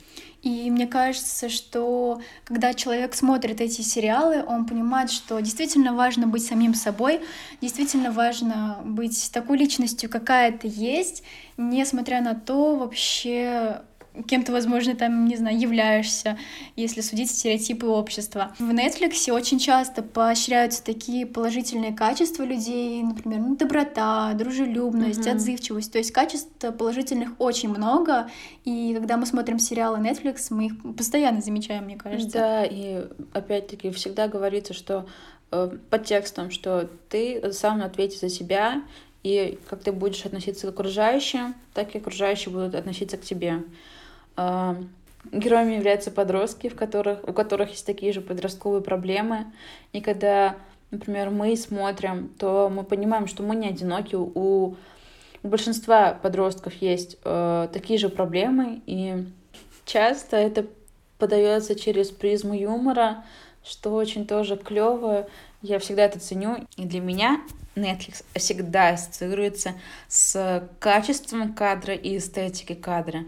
И 0.47 0.71
мне 0.71 0.87
кажется, 0.87 1.49
что 1.49 2.21
когда 2.45 2.73
человек 2.73 3.17
смотрит 3.17 3.61
эти 3.61 3.81
сериалы, 3.81 4.45
он 4.47 4.65
понимает, 4.65 5.11
что 5.11 5.41
действительно 5.41 5.93
важно 5.93 6.29
быть 6.29 6.47
самим 6.47 6.73
собой, 6.73 7.21
действительно 7.61 8.13
важно 8.13 8.79
быть 8.85 9.33
такой 9.33 9.59
личностью, 9.59 10.09
какая 10.09 10.57
ты 10.57 10.71
есть, 10.73 11.25
несмотря 11.57 12.21
на 12.21 12.37
то 12.37 12.77
вообще, 12.77 13.81
кем 14.25 14.45
ты, 14.45 14.53
возможно, 14.53 14.95
там, 14.95 15.27
не 15.27 15.37
знаю, 15.37 15.59
являешься, 15.59 16.39
если 16.75 17.01
судить 17.01 17.31
стереотипы 17.31 17.87
общества. 17.87 18.55
В 18.59 18.71
Netflix 18.71 19.31
очень 19.31 19.59
часто 19.59 20.03
поощряются 20.03 20.83
такие 20.83 21.27
положительные 21.27 21.93
качества 21.95 22.43
людей, 22.43 23.03
например, 23.03 23.41
ну, 23.41 23.57
доброта, 23.57 24.33
дружелюбность, 24.35 25.21
mm-hmm. 25.27 25.33
отзывчивость. 25.33 25.93
То 25.93 25.99
есть 25.99 26.13
качеств 26.13 26.51
положительных 26.79 27.31
очень 27.39 27.69
много, 27.69 28.31
и 28.65 28.95
когда 28.95 29.17
мы 29.17 29.27
смотрим 29.27 29.59
сериалы 29.59 29.99
Netflix, 29.99 30.47
мы 30.51 30.67
их 30.67 30.97
постоянно 30.97 31.41
замечаем, 31.41 31.85
мне 31.85 31.97
кажется. 31.97 32.39
Да, 32.39 32.65
и 32.65 33.05
опять-таки 33.33 33.91
всегда 33.91 34.29
говорится, 34.29 34.75
что 34.75 35.07
э, 35.51 35.77
под 35.91 36.05
текстом, 36.05 36.51
что 36.51 36.89
ты 37.09 37.53
сам 37.53 37.83
ответишь 37.83 38.21
за 38.21 38.29
себя, 38.29 38.83
и 39.23 39.59
как 39.69 39.83
ты 39.83 39.91
будешь 39.91 40.25
относиться 40.25 40.69
к 40.69 40.71
окружающим, 40.71 41.57
так 41.75 41.95
и 41.95 41.99
окружающие 41.99 42.53
будут 42.53 42.77
относиться 42.77 43.17
к 43.17 43.23
тебе. 43.23 43.65
Героями 44.37 45.75
являются 45.75 46.11
подростки, 46.11 46.69
в 46.69 46.77
которых, 46.77 47.27
у 47.27 47.33
которых 47.33 47.71
есть 47.71 47.87
такие 47.87 48.13
же 48.13 48.21
подростковые 48.21 48.83
проблемы. 48.83 49.47
И 49.93 50.01
когда, 50.01 50.57
например, 50.91 51.31
мы 51.31 51.57
смотрим, 51.57 52.29
то 52.39 52.71
мы 52.73 52.85
понимаем, 52.85 53.27
что 53.27 53.43
мы 53.43 53.57
не 53.57 53.69
одиноки. 53.69 54.15
У, 54.15 54.31
у 54.35 54.77
большинства 55.43 56.13
подростков 56.13 56.75
есть 56.81 57.19
э, 57.25 57.69
такие 57.73 57.99
же 57.99 58.09
проблемы, 58.09 58.83
и 58.87 59.27
часто 59.85 60.37
это 60.37 60.67
подается 61.19 61.75
через 61.75 62.11
призму 62.11 62.55
юмора, 62.55 63.25
что 63.65 63.95
очень 63.95 64.27
тоже 64.27 64.57
клево. 64.57 65.27
Я 65.63 65.79
всегда 65.79 66.05
это 66.05 66.21
ценю. 66.21 66.67
И 66.77 66.85
для 66.85 67.01
меня 67.01 67.41
Netflix 67.75 68.25
всегда 68.35 68.91
ассоциируется 68.91 69.75
с 70.09 70.69
качеством 70.79 71.53
кадра 71.53 71.95
и 71.95 72.17
эстетикой 72.19 72.77
кадра. 72.77 73.25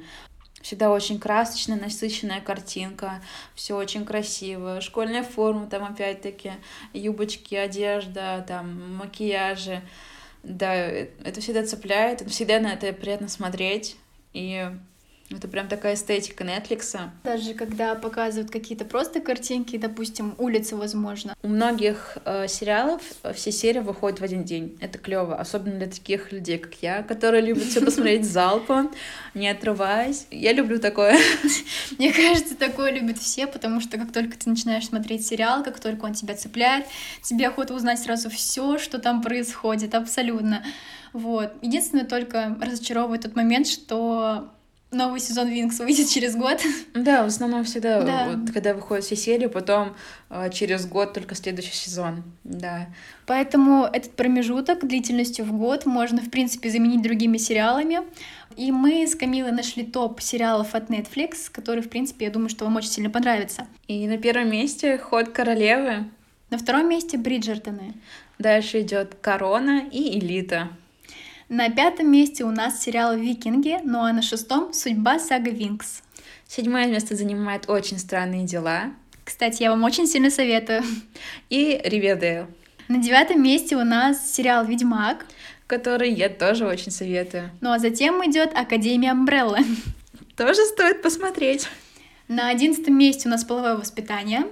Всегда 0.60 0.90
очень 0.90 1.20
красочная, 1.20 1.78
насыщенная 1.78 2.40
картинка, 2.40 3.22
все 3.54 3.76
очень 3.76 4.04
красиво, 4.04 4.80
школьная 4.80 5.22
форма, 5.22 5.66
там 5.66 5.84
опять-таки 5.84 6.52
юбочки, 6.92 7.54
одежда, 7.54 8.44
там 8.46 8.96
макияжи. 8.96 9.82
Да, 10.42 10.74
э, 10.74 11.08
это 11.24 11.40
всегда 11.40 11.64
цепляет, 11.64 12.28
всегда 12.28 12.58
на 12.58 12.72
это 12.72 12.92
приятно 12.92 13.28
смотреть. 13.28 13.96
И 14.32 14.68
это 15.30 15.46
прям 15.46 15.68
такая 15.68 15.94
эстетика 15.94 16.42
Netflix. 16.42 16.96
Даже 17.24 17.52
когда 17.52 17.94
показывают 17.94 18.50
какие-то 18.50 18.84
просто 18.84 19.20
картинки, 19.20 19.76
допустим, 19.76 20.34
улицы, 20.38 20.74
возможно. 20.76 21.34
У 21.42 21.48
многих 21.48 22.16
э, 22.24 22.48
сериалов 22.48 23.02
э, 23.22 23.34
все 23.34 23.52
серии 23.52 23.80
выходят 23.80 24.20
в 24.20 24.24
один 24.24 24.44
день. 24.44 24.78
Это 24.80 24.98
клево, 24.98 25.36
особенно 25.36 25.76
для 25.76 25.86
таких 25.86 26.32
людей, 26.32 26.58
как 26.58 26.74
я, 26.80 27.02
которые 27.02 27.42
любят 27.42 27.64
все 27.64 27.84
посмотреть 27.84 28.24
залпом, 28.30 28.90
не 29.34 29.48
отрываясь. 29.48 30.26
Я 30.30 30.52
люблю 30.52 30.78
такое. 30.78 31.18
Мне 31.98 32.12
кажется, 32.12 32.56
такое 32.56 32.92
любят 32.92 33.18
все, 33.18 33.46
потому 33.46 33.80
что 33.80 33.98
как 33.98 34.12
только 34.12 34.38
ты 34.38 34.48
начинаешь 34.48 34.86
смотреть 34.86 35.26
сериал, 35.26 35.62
как 35.62 35.78
только 35.78 36.06
он 36.06 36.14
тебя 36.14 36.34
цепляет, 36.34 36.86
тебе 37.22 37.48
охота 37.48 37.74
узнать 37.74 38.00
сразу 38.00 38.30
все, 38.30 38.78
что 38.78 38.98
там 38.98 39.22
происходит, 39.22 39.94
абсолютно. 39.94 40.64
Вот. 41.12 41.52
Единственное, 41.62 42.04
только 42.04 42.56
разочаровывает 42.60 43.22
тот 43.22 43.36
момент, 43.36 43.66
что 43.66 44.50
новый 44.90 45.20
сезон 45.20 45.48
Винкс 45.48 45.78
выйдет 45.80 46.08
через 46.08 46.36
год. 46.36 46.60
Да, 46.94 47.22
в 47.22 47.26
основном 47.26 47.64
всегда, 47.64 48.02
да. 48.02 48.28
вот, 48.28 48.50
когда 48.52 48.74
выходят 48.74 49.04
все 49.04 49.14
серии, 49.14 49.46
потом 49.46 49.94
э, 50.30 50.50
через 50.52 50.86
год 50.86 51.12
только 51.14 51.34
следующий 51.34 51.74
сезон, 51.74 52.22
да. 52.44 52.88
Поэтому 53.26 53.84
этот 53.84 54.12
промежуток 54.12 54.86
длительностью 54.86 55.44
в 55.44 55.52
год 55.52 55.86
можно, 55.86 56.20
в 56.20 56.30
принципе, 56.30 56.70
заменить 56.70 57.02
другими 57.02 57.38
сериалами. 57.38 58.00
И 58.56 58.72
мы 58.72 59.06
с 59.06 59.14
Камилой 59.14 59.52
нашли 59.52 59.84
топ 59.84 60.20
сериалов 60.20 60.74
от 60.74 60.90
Netflix, 60.90 61.50
которые, 61.50 61.82
в 61.82 61.88
принципе, 61.88 62.26
я 62.26 62.30
думаю, 62.30 62.48
что 62.48 62.64
вам 62.64 62.76
очень 62.76 62.90
сильно 62.90 63.10
понравится. 63.10 63.66
И 63.86 64.06
на 64.08 64.18
первом 64.18 64.50
месте 64.50 64.98
«Ход 64.98 65.28
королевы». 65.28 66.06
На 66.50 66.58
втором 66.58 66.88
месте 66.88 67.18
«Бриджертоны». 67.18 67.94
Дальше 68.38 68.80
идет 68.80 69.14
«Корона» 69.20 69.84
и 69.90 70.18
«Элита». 70.18 70.70
На 71.48 71.70
пятом 71.70 72.12
месте 72.12 72.44
у 72.44 72.50
нас 72.50 72.82
сериал 72.82 73.16
«Викинги», 73.16 73.78
ну 73.82 74.00
а 74.00 74.12
на 74.12 74.20
шестом 74.20 74.74
«Судьба 74.74 75.18
сага 75.18 75.50
Винкс». 75.50 76.02
Седьмое 76.46 76.88
место 76.88 77.16
занимает 77.16 77.70
«Очень 77.70 77.98
странные 77.98 78.44
дела». 78.44 78.90
Кстати, 79.24 79.62
я 79.62 79.70
вам 79.70 79.82
очень 79.82 80.06
сильно 80.06 80.30
советую. 80.30 80.82
И 81.48 81.80
«Ривердейл». 81.82 82.48
На 82.88 82.98
девятом 82.98 83.42
месте 83.42 83.76
у 83.76 83.84
нас 83.84 84.30
сериал 84.30 84.66
«Ведьмак», 84.66 85.24
который 85.66 86.12
я 86.12 86.28
тоже 86.28 86.66
очень 86.66 86.92
советую. 86.92 87.50
Ну 87.62 87.72
а 87.72 87.78
затем 87.78 88.22
идет 88.30 88.54
Академия 88.54 89.12
Амбрелла. 89.12 89.60
Тоже 90.36 90.62
стоит 90.66 91.00
посмотреть. 91.00 91.66
На 92.28 92.50
одиннадцатом 92.50 92.98
месте 92.98 93.26
у 93.26 93.30
нас 93.30 93.42
половое 93.44 93.76
воспитание. 93.76 94.44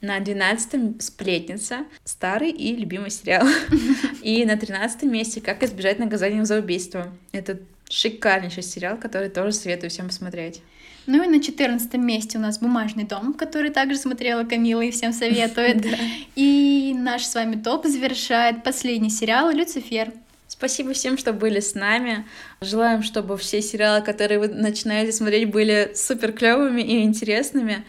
На 0.00 0.20
двенадцатом 0.20 1.00
«Сплетница», 1.00 1.78
старый 2.04 2.50
и 2.50 2.76
любимый 2.76 3.10
сериал. 3.10 3.48
И 4.22 4.44
на 4.44 4.56
тринадцатом 4.56 5.12
месте 5.12 5.40
«Как 5.40 5.64
избежать 5.64 5.98
наказания 5.98 6.44
за 6.44 6.58
убийство». 6.58 7.12
Это 7.32 7.58
шикарнейший 7.88 8.62
сериал, 8.62 8.96
который 8.96 9.28
тоже 9.28 9.52
советую 9.52 9.90
всем 9.90 10.06
посмотреть. 10.06 10.62
Ну 11.06 11.24
и 11.24 11.26
на 11.26 11.42
четырнадцатом 11.42 12.06
месте 12.06 12.38
у 12.38 12.40
нас 12.40 12.60
«Бумажный 12.60 13.04
дом», 13.04 13.34
который 13.34 13.70
также 13.70 13.96
смотрела 13.96 14.44
Камила 14.44 14.82
и 14.82 14.92
всем 14.92 15.12
советует. 15.12 15.84
И 16.36 16.94
наш 16.96 17.24
с 17.24 17.34
вами 17.34 17.56
топ 17.56 17.86
завершает 17.86 18.62
последний 18.62 19.10
сериал 19.10 19.50
«Люцифер». 19.50 20.12
Спасибо 20.46 20.92
всем, 20.92 21.18
что 21.18 21.32
были 21.32 21.60
с 21.60 21.74
нами. 21.74 22.24
Желаем, 22.60 23.02
чтобы 23.02 23.36
все 23.36 23.62
сериалы, 23.62 24.04
которые 24.04 24.38
вы 24.38 24.48
начинаете 24.48 25.12
смотреть, 25.12 25.50
были 25.50 25.92
супер 25.94 26.32
клевыми 26.32 26.82
и 26.82 27.02
интересными. 27.02 27.84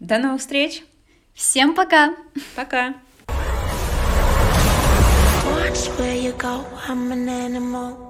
До 0.00 0.18
новых 0.18 0.40
встреч! 0.40 0.82
Всем 1.36 1.74
пока! 1.74 2.14
Пока! 2.56 2.94
Watch 5.44 5.86
where 5.98 6.16
you 6.16 6.32
go, 6.32 6.64
I'm 6.88 7.12
an 7.12 7.28
animal. 7.28 8.05